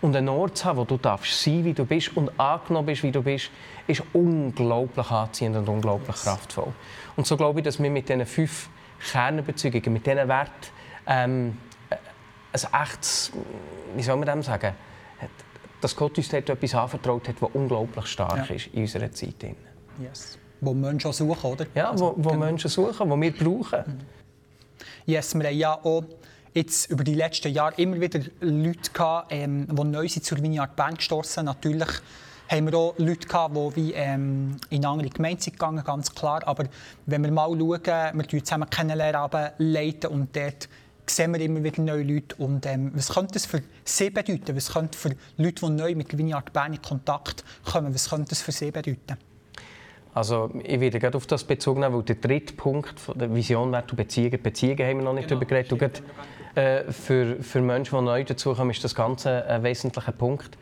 und 0.04 0.14
einen 0.14 0.28
Ort 0.28 0.58
zu 0.58 0.66
haben, 0.66 0.76
wo 0.76 0.84
du 0.84 0.98
darfst 0.98 1.42
sein, 1.42 1.64
wie 1.64 1.72
du 1.72 1.86
bist 1.86 2.14
und 2.14 2.38
angenommen 2.38 2.84
bist, 2.84 3.02
wie 3.02 3.10
du 3.10 3.22
bist, 3.22 3.50
ist 3.86 4.02
unglaublich 4.12 5.10
anziehend 5.10 5.56
und 5.56 5.66
unglaublich 5.66 6.16
kraftvoll. 6.16 6.74
Und 7.16 7.26
so 7.26 7.38
glaube 7.38 7.60
ich, 7.60 7.64
dass 7.64 7.82
wir 7.82 7.88
mit 7.88 8.06
diesen 8.10 8.26
fünf 8.26 8.68
Kernüberzeugungen, 9.10 9.94
mit 9.94 10.06
diesen 10.06 10.28
Werten, 10.28 10.52
ähm, 11.06 11.56
ein 11.88 12.82
echtes, 12.82 13.32
wie 13.96 14.02
soll 14.02 14.16
man 14.16 14.26
dem 14.26 14.42
sagen, 14.42 14.74
dass 15.80 15.96
Gott 15.96 16.18
uns 16.18 16.28
dort 16.28 16.50
etwas 16.50 16.74
anvertraut 16.74 17.26
hat, 17.26 17.36
das 17.40 17.50
unglaublich 17.54 18.06
stark 18.06 18.50
ja. 18.50 18.56
ist 18.56 18.66
in 18.74 18.82
unserer 18.82 19.10
Zeit. 19.10 19.56
Yes. 19.98 20.38
Wo 20.60 20.74
Menschen 20.74 21.14
suchen, 21.14 21.50
oder? 21.50 21.66
Ja, 21.74 21.98
wo, 21.98 22.12
wo 22.18 22.28
genau. 22.28 22.44
Menschen 22.44 22.68
suchen, 22.68 23.08
wo 23.08 23.18
wir 23.18 23.32
brauchen. 23.32 23.84
Mhm. 23.86 24.00
Yes, 25.06 25.34
wir 25.34 25.48
haben 25.48 25.56
ja 25.56 25.72
auch 25.82 26.04
jetzt 26.54 26.90
über 26.90 27.04
die 27.04 27.14
letzten 27.14 27.52
Jahre 27.52 27.74
immer 27.76 28.00
wieder 28.00 28.20
Leute 28.40 28.90
gehabt, 28.92 29.32
ähm, 29.32 29.66
die 29.70 29.84
neu 29.84 30.08
sind 30.08 30.24
zur 30.24 30.40
Vineyard 30.40 30.76
Bern 30.76 30.94
gestoßen. 30.94 31.44
Natürlich 31.44 31.88
haben 32.48 32.70
wir 32.70 32.78
auch 32.78 32.94
Leute 32.98 33.26
gehabt, 33.26 33.56
die 33.56 33.76
wie, 33.76 33.92
ähm, 33.92 34.56
in 34.70 34.84
andere 34.84 35.08
Gemeinden 35.08 35.42
sind 35.42 35.54
gegangen, 35.54 35.82
ganz 35.84 36.14
klar. 36.14 36.46
Aber 36.46 36.64
wenn 37.06 37.22
wir 37.24 37.32
mal 37.32 37.48
schauen, 37.48 38.18
wir 38.18 38.28
zusammen 38.28 38.70
kennenlernen, 38.70 39.50
leiten 39.58 40.10
und 40.10 40.34
dort 40.36 40.68
sehen 41.06 41.32
wir 41.34 41.40
immer 41.40 41.62
wieder 41.62 41.82
neue 41.82 42.02
Leute. 42.02 42.36
Und 42.36 42.64
ähm, 42.66 42.92
was 42.94 43.08
könnte 43.08 43.34
das 43.34 43.46
für 43.46 43.62
sie 43.84 44.10
bedeuten? 44.10 44.56
Was 44.56 44.72
könnte 44.72 44.96
für 44.96 45.10
Leute, 45.36 45.66
die 45.66 45.72
neu 45.72 45.94
mit 45.94 46.16
Vineyard 46.16 46.52
Bern 46.52 46.72
in 46.72 46.82
Kontakt 46.82 47.44
kommen, 47.64 47.92
was 47.92 48.08
könnte 48.08 48.30
das 48.30 48.42
für 48.42 48.52
sie 48.52 48.70
bedeuten? 48.70 49.16
Also 50.14 50.50
ich 50.62 50.78
werde 50.78 51.00
gerade 51.00 51.16
auf 51.16 51.26
das 51.26 51.42
bezogen, 51.42 51.82
weil 51.82 52.02
der 52.04 52.14
dritte 52.14 52.54
Punkt 52.54 52.94
der 53.16 53.34
Vision 53.34 53.72
wäre 53.72 53.82
Beziehungen. 53.82 54.40
Beziehungen 54.40 54.86
haben 54.86 54.98
wir 54.98 55.04
noch 55.04 55.12
nicht 55.12 55.28
genau, 55.28 55.40
darüber 55.40 55.62
geredet. 55.62 56.02
Äh, 56.54 56.92
für, 56.92 57.42
für 57.42 57.60
Menschen, 57.60 57.98
die 57.98 58.04
neu 58.04 58.24
dazukommen, 58.24 58.70
ist 58.70 58.84
das 58.84 58.94
Ganze 58.94 59.44
ein 59.46 59.62
wesentlicher 59.62 60.12
Punkt. 60.12 60.56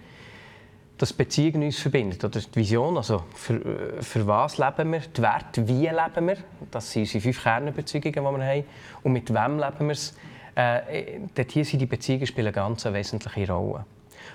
Dass 0.96 1.12
Beziehungen 1.12 1.64
uns 1.64 1.78
verbindet, 1.78 2.24
oder 2.24 2.40
die 2.40 2.54
Vision, 2.54 2.96
also 2.96 3.24
für, 3.34 4.00
für 4.00 4.26
was 4.26 4.58
leben 4.58 4.92
wir, 4.92 5.00
die 5.00 5.20
Werte, 5.20 5.66
wie 5.66 5.88
leben 5.88 6.26
wir, 6.28 6.36
das 6.70 6.92
sind 6.92 7.02
unsere 7.02 7.20
fünf 7.20 7.42
Kernüberzeugungen, 7.42 8.12
die 8.12 8.40
wir 8.40 8.46
haben, 8.46 8.64
und 9.02 9.12
mit 9.12 9.34
wem 9.34 9.58
leben 9.58 9.86
wir 9.86 9.92
es. 9.92 10.16
Äh, 10.54 11.20
dort 11.34 11.50
hier 11.50 11.64
sind 11.64 11.80
die 11.80 11.86
Beziehungen 11.86 12.26
spielen 12.26 12.48
eine 12.48 12.54
ganz 12.54 12.84
wesentliche 12.84 13.52
Rolle. 13.52 13.84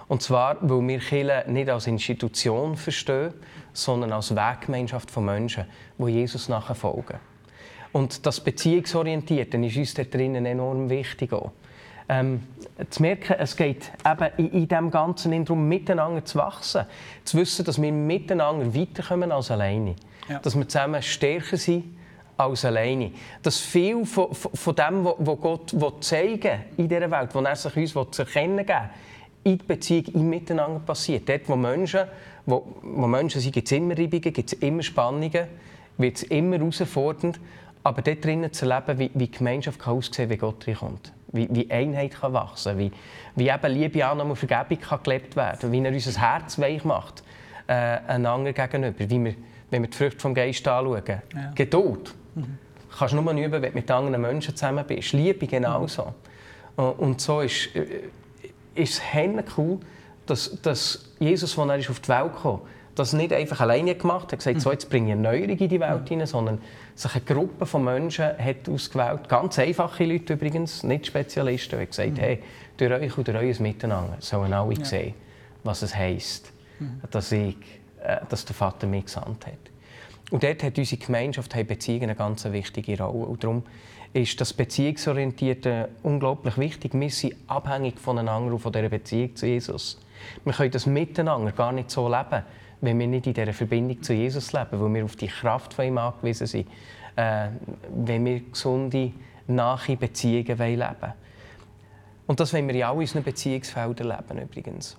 Und 0.07 0.21
zwar, 0.21 0.57
weil 0.61 0.87
wir 0.87 0.99
Kirche 0.99 1.45
nicht 1.47 1.69
als 1.69 1.87
Institution 1.87 2.75
verstehen, 2.75 3.33
sondern 3.73 4.11
als 4.11 4.35
Weggemeinschaft 4.35 5.11
von 5.11 5.25
Menschen, 5.25 5.65
die 5.97 6.09
Jesus 6.09 6.49
nachfolgen. 6.49 7.19
Und 7.97 8.27
das 8.27 8.41
Beziehungsorientierte 8.41 9.57
ist 9.57 9.75
uns 9.75 9.95
da 9.95 10.03
drinnen 10.03 10.45
enorm 10.45 10.87
wichtig. 10.87 11.33
Auch. 11.33 11.51
Ähm, 12.07 12.43
zu 12.91 13.01
merken, 13.01 13.37
es 13.39 13.57
geht 13.57 13.91
eben 14.05 14.29
in, 14.37 14.51
in 14.51 14.67
diesem 14.67 14.91
Ganzen 14.91 15.43
darum, 15.43 15.67
miteinander 15.67 16.23
zu 16.23 16.37
wachsen. 16.37 16.85
Zu 17.23 17.39
wissen, 17.39 17.65
dass 17.65 17.81
wir 17.81 17.91
miteinander 17.91 18.75
weiterkommen 18.75 19.31
als 19.31 19.49
alleine. 19.49 19.95
Ja. 20.29 20.37
Dass 20.37 20.55
wir 20.55 20.67
zusammen 20.67 21.01
stärker 21.01 21.57
sind 21.57 21.97
als 22.37 22.65
alleine. 22.65 23.13
Dass 23.41 23.57
viel 23.57 24.05
von, 24.05 24.31
von 24.31 24.75
dem, 24.75 25.03
was 25.03 25.41
Gott 25.41 26.03
zeigen 26.03 26.43
will 26.43 26.59
in 26.77 26.89
dieser 26.89 27.09
Welt, 27.09 27.33
was 27.33 27.65
er 27.65 27.71
sich 27.71 27.95
uns 27.95 28.11
zu 28.11 28.21
erkennen 28.21 28.63
geben 28.63 28.89
in 29.43 29.57
der 29.57 29.65
Beziehung, 29.65 30.05
im 30.13 30.29
Miteinander 30.29 30.81
passiert. 30.81 31.27
Dort, 31.27 31.49
wo 31.49 31.55
Menschen, 31.55 32.01
wo, 32.45 32.75
wo 32.83 33.07
Menschen 33.07 33.41
sind, 33.41 33.53
gibt 33.53 33.65
es 33.65 33.71
immer 33.71 33.97
Reibungen, 33.97 34.33
gibt 34.33 34.53
es 34.53 34.59
immer 34.59 34.83
Spannungen, 34.83 35.47
wird 35.97 36.17
es 36.17 36.23
immer 36.23 36.57
herausfordernd. 36.57 37.39
Aber 37.83 38.01
dort 38.01 38.23
drinnen 38.23 38.51
zu 38.51 38.69
erleben, 38.69 38.99
wie, 38.99 39.11
wie 39.13 39.31
Gemeinschaft 39.31 39.79
kann 39.79 39.93
aussehen 39.97 40.29
kann, 40.29 40.29
wie 40.29 40.37
Gott 40.37 40.67
reinkommt. 40.67 41.13
Wie, 41.31 41.47
wie 41.51 41.69
Einheit 41.71 42.15
kann 42.19 42.33
wachsen 42.33 42.71
kann. 42.73 42.79
Wie, 42.79 42.91
wie 43.35 43.49
eben 43.49 43.71
Liebe, 43.71 44.05
Annahme 44.05 44.31
und 44.31 44.35
Vergebung 44.35 44.79
kann 44.79 44.99
gelebt 45.03 45.35
werden 45.35 45.71
Wie 45.71 45.83
er 45.83 45.91
unser 45.91 46.21
Herz 46.21 46.59
weich 46.59 46.83
macht, 46.83 47.23
äh, 47.67 47.73
einander 47.73 48.53
gegenüber. 48.53 48.99
Wie 48.99 49.23
wir, 49.23 49.35
wenn 49.69 49.81
wir 49.83 49.89
die 49.89 49.97
Früchte 49.97 50.19
vom 50.19 50.33
Geist 50.33 50.67
anschauen. 50.67 51.03
Ja. 51.07 51.21
Geduld. 51.55 52.13
Mhm. 52.35 52.57
Kannst 52.97 53.13
du 53.13 53.21
nur 53.21 53.33
üben, 53.33 53.61
wenn 53.61 53.71
du 53.71 53.77
mit 53.77 53.91
anderen 53.91 54.21
Menschen 54.21 54.55
zusammen 54.55 54.85
bist. 54.85 55.13
Liebe 55.13 55.47
genauso. 55.47 56.13
Mhm. 56.77 56.83
Und 56.83 57.21
so 57.21 57.41
ist, 57.41 57.75
äh, 57.75 58.09
ist 58.75 59.01
es 59.01 59.57
cool, 59.57 59.79
dass, 60.25 60.61
dass 60.61 61.09
Jesus, 61.19 61.57
als 61.57 61.85
er 61.85 61.91
auf 61.91 61.99
die 61.99 62.09
Welt 62.09 62.31
kam, 62.41 62.61
das 62.99 63.13
nicht 63.13 63.33
einfach 63.33 63.61
alleine 63.61 63.95
gemacht 63.95 64.31
hat, 64.31 64.39
gesagt, 64.39 64.61
so, 64.61 64.71
jetzt 64.71 64.89
bringe 64.89 65.07
ich 65.07 65.13
eine 65.13 65.21
Neuerung 65.21 65.57
in 65.57 65.69
die 65.69 65.79
Welt 65.79 66.07
hinein, 66.07 66.27
sondern 66.27 66.61
sich 66.95 67.13
eine 67.15 67.23
Gruppe 67.23 67.65
von 67.65 67.83
Menschen 67.83 68.25
hat 68.25 68.67
ausgewählt, 68.69 69.29
ganz 69.29 69.59
einfache 69.59 70.05
Leute 70.05 70.33
übrigens, 70.33 70.83
nicht 70.83 71.07
Spezialisten, 71.07 71.79
die 71.79 71.85
gesagt 71.85 72.17
mhm. 72.17 72.17
hey, 72.17 72.43
durch 72.77 72.91
euch 72.91 73.17
und 73.17 73.27
durch 73.27 73.37
euer 73.37 73.61
Miteinander 73.61 74.17
sollen 74.19 74.53
alle 74.53 74.75
ja. 74.75 74.85
sehen, 74.85 75.13
was 75.63 75.81
es 75.81 75.95
heisst, 75.95 76.51
mhm. 76.79 77.01
dass, 77.11 77.31
ich, 77.31 77.55
äh, 78.03 78.17
dass 78.29 78.45
der 78.45 78.55
Vater 78.55 78.87
mich 78.87 79.05
gesandt 79.05 79.45
hat. 79.45 79.53
Und 80.29 80.43
dort 80.43 80.61
hat 80.63 80.77
unsere 80.77 81.01
Gemeinschaft 81.01 81.55
hat 81.55 81.67
Beziehungen 81.67 82.03
eine 82.03 82.15
ganz 82.15 82.43
wichtige 82.45 83.01
Rolle. 83.01 83.27
Und 83.27 83.43
darum 83.43 83.63
ist 84.13 84.39
das 84.41 84.53
Beziehungsorientierte 84.53 85.89
unglaublich 86.03 86.57
wichtig. 86.57 86.93
Wir 86.93 87.09
sind 87.09 87.35
abhängig 87.47 87.99
voneinander 87.99 88.53
und 88.53 88.59
von 88.59 88.71
dieser 88.71 88.89
Beziehung 88.89 89.35
zu 89.35 89.45
Jesus. 89.45 89.99
Wir 90.43 90.53
können 90.53 90.71
das 90.71 90.85
miteinander 90.85 91.51
gar 91.51 91.71
nicht 91.71 91.91
so 91.91 92.07
leben, 92.07 92.43
wenn 92.81 92.99
wir 92.99 93.07
nicht 93.07 93.27
in 93.27 93.33
dieser 93.33 93.53
Verbindung 93.53 94.01
zu 94.01 94.13
Jesus 94.13 94.53
leben, 94.53 94.79
weil 94.79 94.93
wir 94.93 95.05
auf 95.05 95.15
die 95.15 95.27
Kraft 95.27 95.73
von 95.73 95.85
ihm 95.85 95.97
angewiesen 95.97 96.47
sind, 96.47 96.67
äh, 97.15 97.47
wenn 97.89 98.25
wir 98.25 98.41
gesunde, 98.41 99.11
nahe 99.47 99.95
Beziehungen 99.95 100.45
leben 100.45 100.59
wollen. 100.79 101.13
Und 102.27 102.39
das 102.39 102.53
wollen 102.53 102.67
wir 102.67 102.75
in 102.75 102.83
all 102.83 102.97
unseren 102.97 103.23
Beziehungsfeldern 103.23 104.07
leben 104.07 104.41
übrigens. 104.43 104.97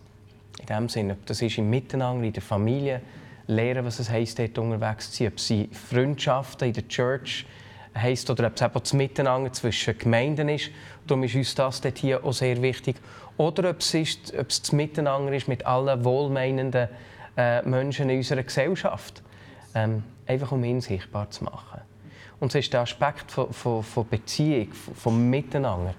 In 0.60 0.66
dem 0.66 0.88
Sinne, 0.88 1.16
das 1.26 1.42
ist 1.42 1.58
im 1.58 1.70
Miteinander, 1.70 2.24
in 2.24 2.32
der 2.32 2.42
Familie, 2.42 3.02
lernen, 3.46 3.84
was 3.84 3.98
es 3.98 4.10
heisst, 4.10 4.38
dort 4.38 4.58
unterwegs 4.58 5.10
zu 5.10 5.18
sein. 5.18 5.32
Ob 5.32 5.40
sie 5.40 5.68
Freundschaften 5.72 6.68
in 6.68 6.74
der 6.74 6.88
Church 6.88 7.46
heisst 7.94 8.30
oder 8.30 8.46
ob 8.46 8.56
es 8.56 8.62
eben 8.62 8.72
das 8.74 8.92
Miteinander 8.92 9.52
zwischen 9.52 9.96
Gemeinden 9.98 10.48
ist. 10.48 10.70
Darum 11.06 11.24
ist 11.24 11.34
uns 11.34 11.54
das 11.54 11.80
dort 11.80 11.98
hier 11.98 12.24
auch 12.24 12.32
sehr 12.32 12.60
wichtig. 12.62 12.96
Oder 13.36 13.70
ob 13.70 13.80
es, 13.80 13.94
ist, 13.94 14.34
ob 14.38 14.50
es 14.50 14.62
das 14.62 14.72
Miteinander 14.72 15.32
ist 15.32 15.48
mit 15.48 15.66
allen 15.66 16.04
wohlmeinenden 16.04 16.88
äh, 17.38 17.62
Menschen 17.62 18.10
in 18.10 18.18
unserer 18.18 18.42
Gesellschaft. 18.42 19.22
Ähm, 19.74 20.02
einfach 20.26 20.52
um 20.52 20.62
ihn 20.62 20.80
sichtbar 20.80 21.30
zu 21.30 21.44
machen. 21.44 21.80
Und 22.40 22.52
so 22.52 22.58
ist 22.58 22.72
der 22.72 22.82
Aspekt 22.82 23.30
von, 23.32 23.52
von, 23.52 23.82
von 23.82 24.06
Beziehung, 24.08 24.72
von, 24.72 24.94
von 24.94 25.30
Miteinander, 25.30 25.94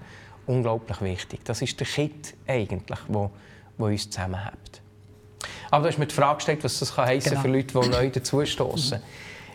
unglaublich 0.46 1.00
wichtig. 1.02 1.40
Das 1.44 1.60
ist 1.60 1.78
der 1.78 1.86
Kit 1.86 2.34
eigentlich, 2.46 2.98
wo, 3.08 3.30
wo 3.76 3.86
uns 3.86 4.08
zusammenhält. 4.08 4.80
Aber 5.70 5.82
du 5.82 5.88
hast 5.88 5.98
mir 5.98 6.06
die 6.06 6.14
Frage 6.14 6.36
gestellt, 6.36 6.64
was 6.64 6.78
das 6.78 6.96
heißen 6.96 7.30
genau. 7.30 7.42
für 7.42 7.48
Leute, 7.48 7.80
die 7.80 7.88
neu 7.88 8.10
dazustoßen. 8.10 9.00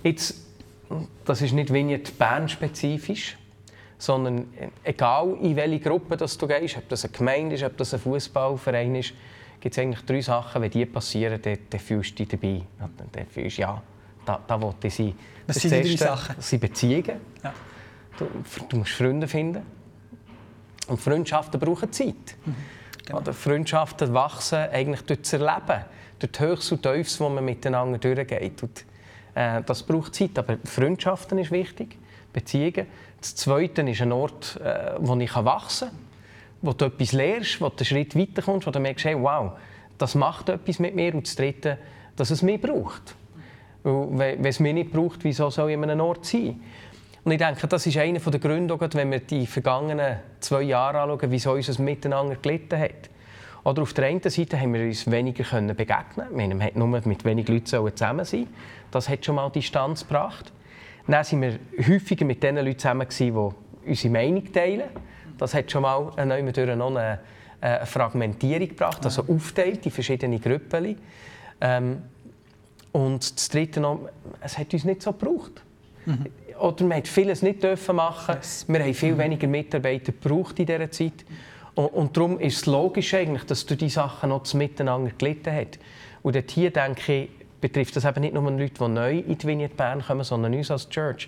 Jetzt, 0.03 0.35
das 1.25 1.41
ist 1.41 1.53
nicht 1.53 1.73
Vignette 1.73 2.11
Bern 2.11 2.47
spezifisch, 2.47 3.37
sondern 3.97 4.47
egal 4.83 5.37
in 5.41 5.55
welche 5.55 5.79
Gruppe 5.79 6.17
das 6.17 6.37
du 6.37 6.47
gehst, 6.47 6.77
ob 6.77 6.87
das 6.89 7.05
eine 7.05 7.13
Gemeinde 7.13 7.55
ist, 7.55 7.63
ob 7.63 7.77
das 7.77 7.93
ein 7.93 7.99
Fußballverein 7.99 8.95
ist, 8.95 9.13
gibt 9.59 9.75
es 9.75 9.79
eigentlich 9.79 10.05
drei 10.05 10.21
Sachen, 10.21 10.61
wenn 10.61 10.71
die 10.71 10.85
passieren, 10.85 11.41
dann, 11.41 11.57
dann 11.69 11.79
fühlst 11.79 12.11
du 12.11 12.25
dich 12.25 12.27
dabei. 12.27 12.61
Dann 13.11 13.25
fühlst 13.27 13.57
du, 13.57 13.61
ja, 13.61 13.81
da, 14.25 14.39
da 14.45 14.61
wollte 14.61 14.87
ich 14.87 14.95
sein. 14.95 15.13
Was 15.47 15.55
das 15.55 15.63
sind 15.63 15.83
die 15.83 15.95
drei 15.95 16.05
Sachen? 16.05 16.35
Das 16.35 16.49
sind 16.49 16.59
Beziehungen. 16.59 17.21
Ja. 17.43 17.53
Du, 18.17 18.27
du, 18.69 18.77
musst 18.77 18.91
Freunde 18.91 19.27
finden. 19.27 19.63
Und 20.87 20.99
Freundschaften 20.99 21.59
brauchen 21.59 21.91
Zeit. 21.91 22.15
Mhm. 22.45 22.55
Genau. 23.05 23.19
Oder 23.19 23.33
Freundschaften 23.33 24.13
wachsen 24.13 24.57
eigentlich 24.71 25.01
durch 25.01 25.21
das 25.21 25.33
Erleben, 25.33 25.85
durch 26.19 26.31
die 26.31 26.39
Höchst 26.39 26.71
und 26.71 26.81
Tiefs, 26.81 27.19
wo 27.19 27.29
man 27.29 27.45
miteinander 27.45 27.97
durchgeht. 27.97 28.63
Und, 28.63 28.85
äh, 29.35 29.61
das 29.63 29.83
braucht 29.83 30.15
Zeit, 30.15 30.37
aber 30.39 30.57
Freundschaften 30.63 31.37
ist 31.37 31.51
wichtig, 31.51 31.97
Beziehungen. 32.33 32.87
Das 33.19 33.35
Zweite 33.35 33.81
ist 33.83 34.01
ein 34.01 34.11
Ort, 34.11 34.59
äh, 34.61 34.93
wo 34.99 35.15
ich 35.17 35.35
wachsen 35.35 35.89
kann, 35.89 35.97
wo 36.61 36.73
du 36.73 36.85
etwas 36.85 37.11
lernst, 37.11 37.61
wo 37.61 37.69
du 37.69 37.77
einen 37.77 37.85
Schritt 37.85 38.15
weiterkommst, 38.15 38.67
wo 38.67 38.71
du 38.71 38.79
merkst, 38.79 39.05
hey, 39.05 39.15
wow, 39.19 39.51
das 39.97 40.15
macht 40.15 40.49
etwas 40.49 40.79
mit 40.79 40.95
mir. 40.95 41.13
Und 41.13 41.27
das 41.27 41.35
Dritte, 41.35 41.77
dass 42.15 42.31
es 42.31 42.41
mich 42.41 42.61
braucht. 42.61 43.15
Weil, 43.83 44.37
wenn 44.37 44.45
es 44.45 44.59
mich 44.59 44.73
nicht 44.73 44.91
braucht, 44.91 45.23
wieso 45.23 45.49
soll 45.49 45.71
ich 45.71 45.77
an 45.77 45.83
einem 45.83 46.01
Ort 46.01 46.25
sein? 46.25 46.59
Und 47.23 47.31
ich 47.31 47.37
denke, 47.39 47.67
das 47.67 47.85
ist 47.87 47.97
einer 47.97 48.19
der 48.19 48.39
Gründe, 48.39 48.79
wenn 48.79 49.11
wir 49.11 49.19
die 49.19 49.47
vergangenen 49.47 50.17
zwei 50.39 50.61
Jahre 50.61 51.01
anschauen, 51.01 51.31
wieso 51.31 51.53
unser 51.53 51.81
Miteinander 51.81 52.35
gelitten 52.35 52.79
hat. 52.79 53.09
Oder 53.63 53.81
auf 53.81 53.93
der 53.93 54.05
einen 54.05 54.21
Seite 54.21 54.59
haben 54.59 54.75
wir 54.75 54.81
uns 54.81 55.09
weniger 55.09 55.43
begegnen 55.73 56.27
können. 56.29 56.59
Wir 56.59 56.71
nur 56.75 56.87
mit 56.87 57.25
wenigen 57.25 57.51
Leuten 57.51 57.65
zusammen 57.65 58.23
sein 58.23 58.47
Das 58.91 59.09
hat 59.09 59.25
schon 59.25 59.35
mal 59.35 59.49
Distanz 59.49 60.01
gebracht. 60.01 60.53
Dann 61.07 61.15
waren 61.15 61.41
wir 61.41 61.59
häufiger 61.87 62.25
mit 62.25 62.43
den 62.43 62.57
Leuten 62.57 62.77
zusammen, 62.77 63.07
die 63.09 63.31
unsere 63.87 64.13
Meinung 64.13 64.51
teilen. 64.53 64.89
Das 65.37 65.53
hat 65.53 65.71
schon 65.71 65.83
mal 65.83 66.11
eine, 66.15 66.35
eine, 66.35 67.19
eine 67.61 67.85
Fragmentierung 67.85 68.69
gebracht, 68.69 69.03
also 69.05 69.23
aufteilt 69.27 69.85
in 69.85 69.91
verschiedene 69.91 70.39
Gruppen. 70.39 70.97
Ähm, 71.61 72.01
und 72.91 73.35
das 73.35 73.49
Dritte 73.49 73.81
noch, 73.81 74.09
es 74.41 74.57
hat 74.57 74.73
uns 74.73 74.85
nicht 74.85 75.01
so 75.01 75.11
gebraucht. 75.11 75.61
Mhm 76.05 76.25
oder 76.59 76.89
wir 76.89 77.03
vieles 77.03 77.41
nicht 77.41 77.63
dürfen 77.63 77.95
machen. 77.95 78.35
Yes. 78.35 78.65
Wir 78.67 78.79
haben 78.79 78.93
viel 78.93 79.13
mhm. 79.13 79.19
weniger 79.19 79.47
Mitarbeiter 79.47 80.11
gebraucht 80.11 80.59
in 80.59 80.65
dieser 80.65 80.91
Zeit. 80.91 81.25
Und, 81.75 81.87
und 81.87 82.17
darum 82.17 82.39
ist 82.39 82.57
es 82.57 82.65
logisch 82.65 83.13
eigentlich, 83.13 83.43
dass 83.43 83.65
durch 83.65 83.79
diese 83.79 83.95
Sachen 83.95 84.29
noch 84.29 84.53
Miteinander 84.53 85.11
gelitten 85.17 85.53
hat. 85.53 85.79
Und 86.23 86.35
dort 86.35 86.51
hier 86.51 86.71
denke 86.71 87.13
ich, 87.13 87.29
betrifft 87.59 87.95
das 87.95 88.05
eben 88.05 88.21
nicht 88.21 88.33
nur 88.33 88.49
Leute, 88.49 88.73
die 88.79 88.87
neu 88.87 89.19
in 89.19 89.37
die 89.37 89.47
Vignette 89.47 89.75
Bern 89.75 90.01
kommen, 90.01 90.23
sondern 90.23 90.53
uns 90.53 90.71
als 90.71 90.89
Church. 90.89 91.27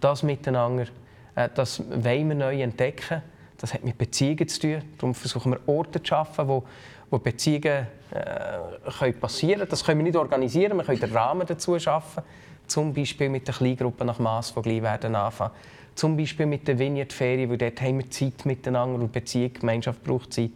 Das 0.00 0.22
Miteinander, 0.22 0.86
äh, 1.34 1.48
das 1.54 1.82
wollen 1.88 2.28
wir 2.28 2.36
neu 2.36 2.62
entdecken. 2.62 3.22
Das 3.58 3.74
hat 3.74 3.84
mit 3.84 3.98
Beziehungen 3.98 4.48
zu 4.48 4.60
tun. 4.60 4.82
Darum 4.96 5.14
versuchen 5.14 5.52
wir 5.52 5.60
Orte 5.66 6.02
zu 6.02 6.08
schaffen, 6.08 6.48
wo, 6.48 6.64
wo 7.10 7.18
Beziehungen 7.18 7.86
äh, 8.10 8.90
können 8.98 9.20
passieren 9.20 9.58
können. 9.58 9.70
Das 9.70 9.84
können 9.84 9.98
wir 9.98 10.04
nicht 10.04 10.16
organisieren, 10.16 10.76
wir 10.76 10.84
können 10.84 11.00
den 11.00 11.12
Rahmen 11.12 11.46
dazu 11.46 11.78
schaffen. 11.78 12.22
Zum 12.66 12.92
Beispiel 12.94 13.28
mit 13.28 13.46
der 13.48 13.54
Kleingruppe 13.54 14.04
nach 14.04 14.18
Mass, 14.18 14.54
die 14.54 14.62
gleich 14.62 14.82
werden 14.82 15.14
anfangen. 15.14 15.52
Zum 15.94 16.16
Beispiel 16.16 16.46
mit 16.46 16.68
der 16.68 16.78
Vignette-Ferien, 16.78 17.50
weil 17.50 17.58
dort 17.58 17.80
haben 17.80 17.98
wir 17.98 18.08
Zeit 18.10 18.46
miteinander 18.46 19.00
und 19.00 19.10
Beziehung, 19.10 19.52
Gemeinschaft 19.54 20.04
braucht 20.04 20.32
Zeit. 20.32 20.52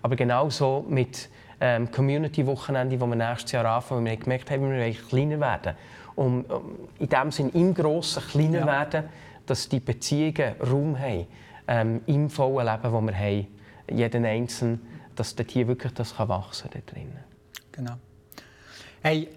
Aber 0.00 0.16
genauso 0.16 0.86
mit 0.88 1.28
ähm, 1.60 1.90
Community-Wochenende, 1.90 2.98
wo 3.00 3.06
wir 3.06 3.16
nächstes 3.16 3.52
Jahr 3.52 3.66
anfangen, 3.66 4.02
wo 4.02 4.10
wir 4.10 4.16
gemerkt 4.16 4.50
haben, 4.50 4.62
wir 4.62 4.78
wollen 4.78 4.96
kleiner 5.08 5.40
werden. 5.40 5.74
Um, 6.14 6.44
um 6.46 6.62
in 6.98 7.08
dem 7.08 7.30
Sinne 7.30 7.50
im 7.54 7.74
Grossen 7.74 8.22
kleiner 8.22 8.60
ja. 8.60 8.66
werden, 8.66 9.04
dass 9.46 9.68
die 9.68 9.80
Beziehungen 9.80 10.54
Raum 10.60 10.98
haben, 10.98 11.26
ähm, 11.68 12.00
im 12.06 12.28
vollen 12.30 12.66
Leben, 12.66 12.82
das 12.82 12.92
wir 12.92 13.18
haben, 13.18 13.46
jeden 13.90 14.24
Einzelnen, 14.24 14.80
dass 15.14 15.34
dort 15.34 15.50
hier 15.50 15.68
wirklich 15.68 15.92
das 15.92 16.16
kann 16.16 16.28
wachsen 16.28 16.70
kann. 16.70 17.18
Genau. 17.72 17.94
Hey, 19.02 19.28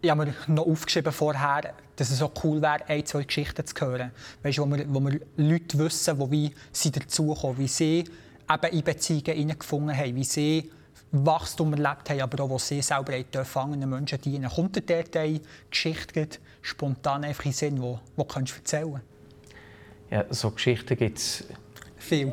ich 0.00 0.10
habe 0.10 0.26
mir 0.26 0.34
noch 0.48 0.66
aufgeschrieben 0.66 1.12
vorher, 1.12 1.74
dass 1.96 2.10
es 2.10 2.18
so 2.18 2.30
cool 2.42 2.60
wäre, 2.60 2.88
ein, 2.88 3.06
zwei 3.06 3.22
Geschichten 3.22 3.64
zu 3.64 3.86
hören. 3.86 4.10
Weißt, 4.42 4.58
wo, 4.58 4.66
wir, 4.66 4.84
wo 4.88 5.00
wir 5.00 5.20
Leute 5.36 5.78
wissen, 5.78 6.18
wo 6.18 6.30
wie 6.30 6.52
sie 6.72 6.90
dazukommen, 6.90 7.58
wie 7.58 7.68
sie 7.68 8.04
eben 8.50 8.72
in 8.72 8.84
Beziehungen 8.84 9.58
gefunden 9.58 9.96
haben, 9.96 10.16
wie 10.16 10.24
sie 10.24 10.70
Wachstum 11.12 11.72
erlebt 11.72 12.10
haben, 12.10 12.20
aber 12.20 12.44
auch, 12.44 12.50
wo 12.50 12.58
sie 12.58 12.82
selber 12.82 13.12
anderen 13.54 13.88
Menschen 13.88 14.20
dienen. 14.20 14.50
Kommt 14.50 14.76
dir 14.76 14.82
dort 14.82 15.16
eine 15.16 15.40
Geschichte 15.70 16.28
spontan 16.60 17.24
einfach 17.24 17.44
in 17.44 17.50
den 17.52 17.56
Sinn, 17.56 17.76
die, 17.76 17.80
du 17.80 18.24
erzählen 18.56 19.00
Ja, 20.10 20.24
so 20.30 20.50
Geschichten 20.50 20.96
gibt 20.96 21.18
es 21.18 21.44
viel, 22.04 22.32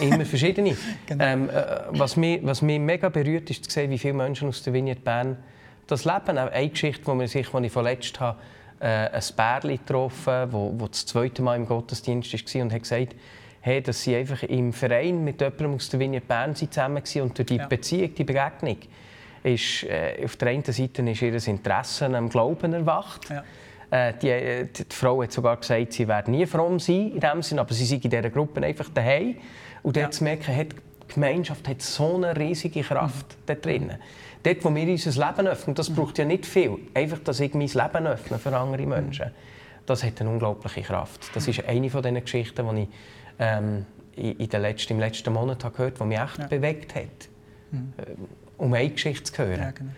Immer 0.00 0.24
verschiedene. 0.24 0.76
genau. 1.06 1.24
ähm, 1.24 1.50
äh, 1.50 1.54
was, 1.90 2.16
mich, 2.16 2.40
was 2.42 2.62
mich 2.62 2.78
mega 2.78 3.08
berührt, 3.08 3.50
ist 3.50 3.64
zu 3.64 3.70
sehen, 3.70 3.90
wie 3.90 3.98
viele 3.98 4.14
Menschen 4.14 4.48
aus 4.48 4.62
der 4.62 4.72
Vignette 4.72 5.00
Bern 5.00 5.36
das 5.86 6.04
Leben. 6.04 6.38
Eine 6.38 6.68
Geschichte, 6.68 7.16
die, 7.18 7.26
sich, 7.26 7.48
ich 7.52 7.72
verletzt 7.72 8.20
habe, 8.20 8.38
äh, 8.80 8.86
ein 8.86 9.22
Bärli 9.36 9.78
getroffen, 9.78 10.48
wo, 10.50 10.74
wo 10.76 10.88
das 10.88 11.06
zweite 11.06 11.42
Mal 11.42 11.56
im 11.56 11.66
Gottesdienst 11.66 12.32
war 12.32 12.62
und 12.62 12.72
hat 12.72 12.82
gesagt, 12.82 13.14
hey, 13.60 13.80
dass 13.80 14.02
sie 14.02 14.14
einfach 14.14 14.42
im 14.42 14.72
Verein 14.72 15.24
mit 15.24 15.40
jemandem 15.40 15.74
aus 15.74 15.88
der 15.88 16.00
Vignette 16.00 16.26
Bern 16.26 16.54
zusammen 16.54 17.02
waren 17.02 17.22
und 17.22 17.38
durch 17.38 17.46
die 17.46 17.56
ja. 17.56 17.66
Beziehung, 17.66 18.14
die 18.14 18.24
Begegnung, 18.24 18.76
ist, 19.42 19.84
äh, 19.84 20.22
auf 20.24 20.36
der 20.36 20.48
einen 20.48 20.64
Seite 20.64 21.02
ist 21.02 21.22
ihr 21.22 21.48
Interesse 21.48 22.06
am 22.06 22.28
Glauben 22.28 22.72
erwacht. 22.72 23.30
Ja. 23.30 23.44
Äh, 23.94 24.14
die, 24.20 24.28
äh, 24.28 24.66
die, 24.66 24.84
die, 24.84 24.94
Frau 24.94 25.22
hat 25.22 25.30
sogar 25.30 25.56
gesagt, 25.56 25.92
sie 25.92 26.08
werde 26.08 26.30
nie 26.30 26.46
fromm 26.46 26.80
sein 26.80 27.12
in 27.12 27.20
dem 27.20 27.42
Sinn, 27.42 27.58
aber 27.58 27.72
sie 27.74 27.84
sei 27.84 27.96
in 27.96 28.10
dieser 28.10 28.30
Gruppe 28.30 28.60
einfach 28.62 28.88
daheim. 28.88 29.36
Und 29.82 29.96
dort 29.96 30.06
ja. 30.06 30.10
zu 30.10 30.24
merken, 30.24 30.56
hat, 30.56 30.72
die 30.72 31.14
Gemeinschaft 31.14 31.68
hat 31.68 31.80
so 31.82 32.16
eine 32.16 32.36
riesige 32.36 32.82
Kraft 32.82 33.26
mhm. 33.28 33.42
da 33.46 33.54
drinnen 33.54 33.98
dort, 34.44 34.64
wo 34.64 34.74
wir 34.74 34.86
unser 34.86 35.26
Leben 35.26 35.48
öffnen, 35.48 35.74
das 35.74 35.90
braucht 35.90 36.18
ja 36.18 36.24
nicht 36.24 36.46
viel. 36.46 36.78
Einfach, 36.92 37.18
dass 37.20 37.40
ich 37.40 37.54
mein 37.54 37.68
Leben 37.68 38.06
öffne 38.06 38.38
für 38.38 38.56
andere 38.56 38.86
Menschen. 38.86 39.30
Das 39.86 40.02
hat 40.02 40.20
eine 40.20 40.30
unglaubliche 40.30 40.82
Kraft. 40.82 41.30
Das 41.34 41.48
ist 41.48 41.64
eine 41.66 41.90
von 41.90 42.02
diesen 42.02 42.20
Geschichten, 42.20 42.76
die 42.76 42.82
ich 42.82 42.88
ähm, 43.38 43.86
in 44.16 44.48
den 44.48 44.62
letzten, 44.62 44.94
im 44.94 45.00
letzten 45.00 45.32
Monat 45.32 45.64
habe 45.64 45.76
gehört 45.76 46.00
habe, 46.00 46.10
die 46.10 46.16
mich 46.16 46.24
echt 46.24 46.38
ja. 46.38 46.46
bewegt 46.46 46.94
hat. 46.94 47.28
Mhm. 47.70 47.92
Um 48.56 48.72
eine 48.72 48.90
Geschichte 48.90 49.32
zu 49.32 49.42
hören. 49.42 49.60
Ja, 49.60 49.70
genau. 49.70 49.90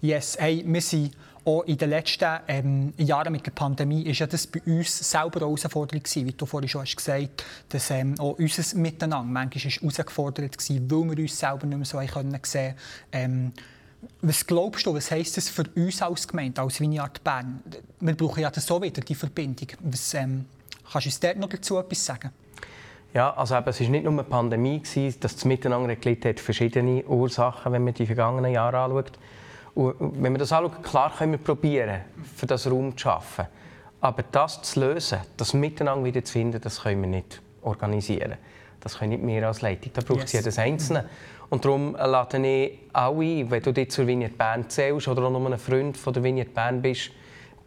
Yes, 0.00 0.36
hey, 0.38 0.62
wir 0.66 0.80
sind 0.80 1.12
auch 1.46 1.62
in 1.62 1.78
den 1.78 1.90
letzten 1.90 2.40
ähm, 2.48 2.92
Jahren 2.98 3.32
mit 3.32 3.46
der 3.46 3.52
Pandemie 3.52 4.02
ist 4.02 4.18
ja 4.18 4.26
das 4.26 4.46
bei 4.46 4.60
uns 4.66 4.98
selber 5.10 5.36
eine 5.36 5.46
Herausforderung 5.46 6.02
gewesen, 6.02 6.26
wie 6.26 6.32
du 6.32 6.44
vorhin 6.44 6.68
schon 6.68 6.82
hast 6.82 6.96
gesagt 6.96 7.44
dass 7.68 7.90
ähm, 7.90 8.14
auch 8.18 8.38
unser 8.38 8.76
Miteinander 8.76 9.32
manchmal 9.32 9.66
ist 9.66 9.80
herausgefordert 9.80 10.56
war, 10.58 10.76
weil 10.76 11.16
wir 11.16 11.22
uns 11.22 11.38
selber 11.38 11.66
nicht 11.66 11.78
mehr 11.78 11.84
so 11.86 11.98
können 11.98 12.38
sehen 12.42 12.74
ähm, 13.12 13.52
was 14.22 14.46
glaubst 14.46 14.86
du, 14.86 14.94
was 14.94 15.10
heisst 15.10 15.36
das 15.36 15.48
für 15.48 15.64
uns 15.74 16.02
als 16.02 16.28
Gemeinde, 16.28 16.60
als 16.60 16.80
Vineyard 16.80 17.22
Bern? 17.22 17.62
Wir 18.00 18.14
brauchen 18.14 18.40
ja 18.40 18.52
so 18.52 18.80
wieder, 18.80 19.00
die 19.00 19.14
Verbindung. 19.14 19.68
Was, 19.80 20.14
ähm, 20.14 20.46
kannst 20.90 21.06
du 21.06 21.08
uns 21.08 21.20
dort 21.20 21.38
noch 21.38 21.48
dazu 21.48 21.78
etwas 21.78 22.04
sagen? 22.04 22.30
Ja, 23.14 23.34
also 23.34 23.56
eben, 23.56 23.68
es 23.68 23.80
war 23.80 23.88
nicht 23.88 24.04
nur 24.04 24.12
eine 24.12 24.24
Pandemie, 24.24 24.80
gewesen, 24.80 25.18
dass 25.20 25.34
das 25.34 25.44
Miteinander 25.44 25.96
gelitten 25.96 26.28
hat, 26.28 26.40
verschiedene 26.40 27.04
Ursachen, 27.04 27.72
wenn 27.72 27.84
man 27.84 27.94
die 27.94 28.06
vergangenen 28.06 28.52
Jahre 28.52 28.78
anschaut. 28.78 29.12
Und 29.76 30.22
wenn 30.22 30.32
wir 30.32 30.38
das 30.38 30.52
anschauen, 30.52 30.82
klar 30.82 31.12
können 31.16 31.32
wir 31.32 31.38
probieren, 31.38 32.00
für 32.34 32.46
das 32.46 32.68
Raum 32.68 32.96
zu 32.96 33.02
schaffen. 33.02 33.46
Aber 34.00 34.24
das 34.32 34.62
zu 34.62 34.80
lösen, 34.80 35.18
das 35.36 35.52
Miteinander 35.52 36.04
wieder 36.04 36.24
zu 36.24 36.32
finden, 36.32 36.60
das 36.60 36.82
können 36.82 37.02
wir 37.02 37.08
nicht 37.08 37.42
organisieren. 37.60 38.36
Das 38.80 38.98
können 38.98 39.10
nicht 39.10 39.26
wir 39.26 39.46
als 39.46 39.60
Leitung. 39.60 39.92
Da 39.92 40.00
braucht 40.00 40.24
es 40.24 40.32
yes. 40.32 40.44
jedes 40.44 40.58
Einzelne. 40.58 41.08
Und 41.50 41.64
darum 41.64 41.92
lade 41.92 42.38
ich 42.38 42.78
alle 42.92 43.20
ein, 43.20 43.50
wenn 43.50 43.62
du 43.62 43.72
dich 43.72 43.90
zur 43.90 44.06
Vignette 44.06 44.34
Bern 44.34 44.68
zählst 44.70 45.08
oder 45.08 45.24
auch 45.24 45.30
nur 45.30 45.46
ein 45.50 45.58
Freund 45.58 45.96
von 45.98 46.12
der 46.14 46.24
Vignette 46.24 46.50
Bern 46.50 46.80
bist, 46.80 47.10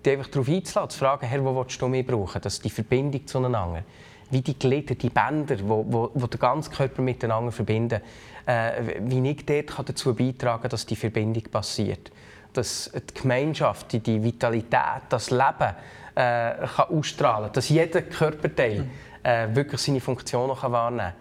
dich 0.03 0.13
einfach 0.13 0.29
darauf 0.29 0.49
einzuladen, 0.49 0.89
zu 0.89 0.97
fragen, 0.97 1.27
Herr, 1.27 1.45
wo 1.45 1.55
willst 1.55 1.79
du 1.79 1.87
mich 1.87 2.07
brauchen? 2.07 2.41
Das 2.41 2.53
ist 2.53 2.65
die 2.65 2.69
Verbindung 2.71 3.27
zueinander. 3.27 3.83
Wie 4.31 4.41
die 4.41 4.57
Glieder, 4.57 4.95
die 4.95 5.09
Bänder, 5.09 5.55
die 5.55 5.67
wo, 5.67 5.85
wo, 5.87 6.11
wo 6.13 6.27
den 6.27 6.39
ganzen 6.39 6.71
Körper 6.71 7.01
miteinander 7.01 7.51
verbinden 7.51 8.01
äh, 8.45 8.99
wie 9.01 9.29
ich 9.29 9.45
dort 9.45 9.67
kann 9.67 9.85
dazu 9.85 10.15
beitragen 10.15 10.63
kann, 10.63 10.71
dass 10.71 10.85
die 10.85 10.95
Verbindung 10.95 11.43
passiert. 11.43 12.11
dass 12.53 12.91
die 12.93 13.21
Gemeinschaft, 13.21 13.93
die 13.93 14.23
Vitalität, 14.23 15.03
das 15.09 15.29
Leben 15.29 15.75
äh, 16.15 16.65
kann 16.65 16.89
ausstrahlen 16.89 17.45
kann, 17.45 17.53
dass 17.53 17.69
jeder 17.69 18.01
Körperteil 18.01 18.89
äh, 19.21 19.47
wirklich 19.53 19.81
seine 19.81 20.01
Funktion 20.01 20.47
noch 20.47 20.63
wahrnehmen 20.63 21.13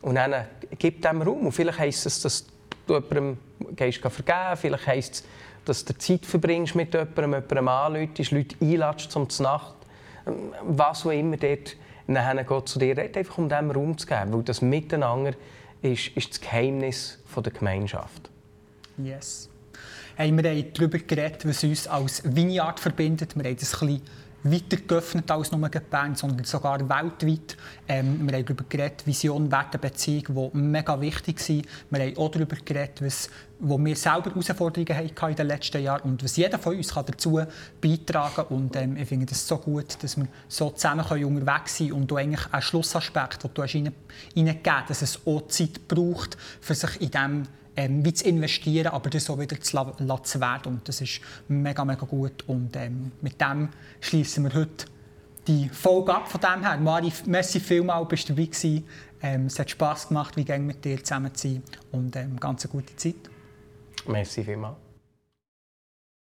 kann. 0.00 0.08
Und 0.08 0.14
dann 0.14 0.32
äh, 0.32 0.44
gibt 0.78 1.04
dem 1.04 1.22
Raum. 1.22 1.46
Und 1.46 1.52
vielleicht 1.52 1.78
heisst 1.78 2.06
es, 2.06 2.20
dass 2.20 2.46
du 2.86 2.94
jemandem 2.94 3.38
gehst 3.74 3.98
vergeben 3.98 4.56
vielleicht 4.56 4.86
heisst 4.86 5.14
es, 5.14 5.24
dass 5.64 5.84
du 5.84 5.98
Zeit 5.98 6.24
verbringst 6.24 6.76
mit 6.76 6.94
jemandem, 6.94 7.32
jemandem 7.32 7.68
anläutest, 7.68 8.30
Leute 8.30 8.54
einladest 8.60 9.10
zum 9.10 9.26
Nacht. 9.40 9.74
Ähm, 10.26 10.52
was 10.62 11.04
auch 11.04 11.10
immer 11.10 11.36
dort 11.36 11.76
nachher 12.06 12.44
geht 12.44 12.68
zu 12.68 12.78
dir, 12.78 12.96
einfach 12.98 13.38
um 13.38 13.48
diesem 13.48 13.70
Raum 13.70 13.98
zu 13.98 14.06
geben. 14.06 14.32
Weil 14.32 14.42
das 14.42 14.62
Miteinander 14.62 15.32
ist, 15.82 16.08
ist 16.16 16.30
das 16.30 16.40
Geheimnis 16.40 17.18
der 17.34 17.52
Gemeinschaft. 17.52 18.30
Yes. 18.98 19.48
Hey, 20.16 20.32
wir 20.32 20.50
haben 20.50 20.72
darüber 20.72 20.98
geredet, 20.98 21.46
was 21.46 21.62
uns 21.62 21.86
als 21.86 22.22
Vineyard 22.24 22.80
verbindet. 22.80 23.36
Wir 23.36 23.44
haben 23.44 23.56
das 23.56 23.74
ein 23.74 23.86
bisschen 23.88 24.02
weiter 24.50 24.76
geöffnet 24.76 25.30
als 25.30 25.52
nur 25.52 25.68
Bern, 25.68 26.14
sondern 26.14 26.44
sogar 26.44 26.80
weltweit. 26.88 27.56
Ähm, 27.88 28.26
wir 28.26 28.36
haben 28.36 28.44
darüber 28.44 28.64
geredet, 28.68 29.06
Vision, 29.06 29.50
Werte, 29.50 29.78
Beziehung, 29.78 30.50
die 30.52 30.58
mega 30.58 31.00
wichtig 31.00 31.40
sind. 31.40 31.66
Wir 31.90 32.00
haben 32.00 32.16
auch 32.18 32.30
darüber 32.30 32.56
geredet, 32.56 33.02
was, 33.02 33.30
wo 33.58 33.78
wir 33.78 33.96
selber 33.96 34.30
Herausforderungen 34.30 34.96
hatten 34.96 35.30
in 35.30 35.36
den 35.36 35.46
letzten 35.46 35.82
Jahren 35.82 36.02
und 36.02 36.24
was 36.24 36.36
jeder 36.36 36.58
von 36.58 36.76
uns 36.76 36.94
kann 36.94 37.06
dazu 37.06 37.40
beitragen 37.80 38.34
kann. 38.34 38.46
Und 38.46 38.76
ähm, 38.76 38.96
ich 38.96 39.08
finde 39.08 39.26
es 39.30 39.46
so 39.46 39.58
gut, 39.58 40.02
dass 40.02 40.16
wir 40.16 40.26
so 40.48 40.70
zusammen 40.70 41.04
können 41.04 41.24
unterwegs 41.24 41.78
sein 41.78 41.92
und 41.92 42.12
eigentlich 42.12 42.46
ein 42.52 42.62
Schlussaspekt, 42.62 43.44
den 43.44 43.50
du 43.54 43.62
hineingegeben 43.62 44.62
hast, 44.64 44.90
dass 44.90 45.02
es 45.02 45.20
auch 45.26 45.46
Zeit 45.48 45.88
braucht, 45.88 46.36
für 46.60 46.74
sich 46.74 47.00
in 47.00 47.10
diesem 47.10 47.42
ähm, 47.76 48.04
wie 48.04 48.12
zu 48.12 48.26
investieren, 48.26 48.88
aber 48.88 49.10
das 49.10 49.28
auch 49.30 49.38
wieder 49.38 49.60
zu, 49.60 49.78
zu 50.22 50.40
werden. 50.40 50.72
Und 50.72 50.88
das 50.88 51.00
ist 51.00 51.20
mega, 51.48 51.84
mega 51.84 52.06
gut. 52.06 52.44
Und 52.46 52.74
ähm, 52.76 53.12
mit 53.20 53.40
dem 53.40 53.68
schließen 54.00 54.44
wir 54.44 54.54
heute 54.54 54.86
die 55.46 55.68
Folge 55.68 56.14
ab 56.14 56.28
von 56.28 56.40
dem 56.40 56.62
her. 56.62 56.76
Mari, 56.78 57.12
merci 57.26 57.60
vielmals, 57.60 58.08
bist 58.08 58.28
du 58.28 58.34
dabei 58.34 58.46
gewesen. 58.46 58.84
Ähm, 59.22 59.46
es 59.46 59.58
hat 59.58 59.70
Spass 59.70 60.08
gemacht, 60.08 60.36
wie 60.36 60.58
mit 60.58 60.84
dir 60.84 61.02
zusammen 61.02 61.34
zu 61.34 61.48
sein. 61.48 61.62
Und 61.92 62.16
ähm, 62.16 62.38
ganz 62.38 62.64
eine 62.64 62.72
gute 62.72 62.94
Zeit. 62.96 63.16
Merci 64.06 64.44
vielmals. 64.44 64.85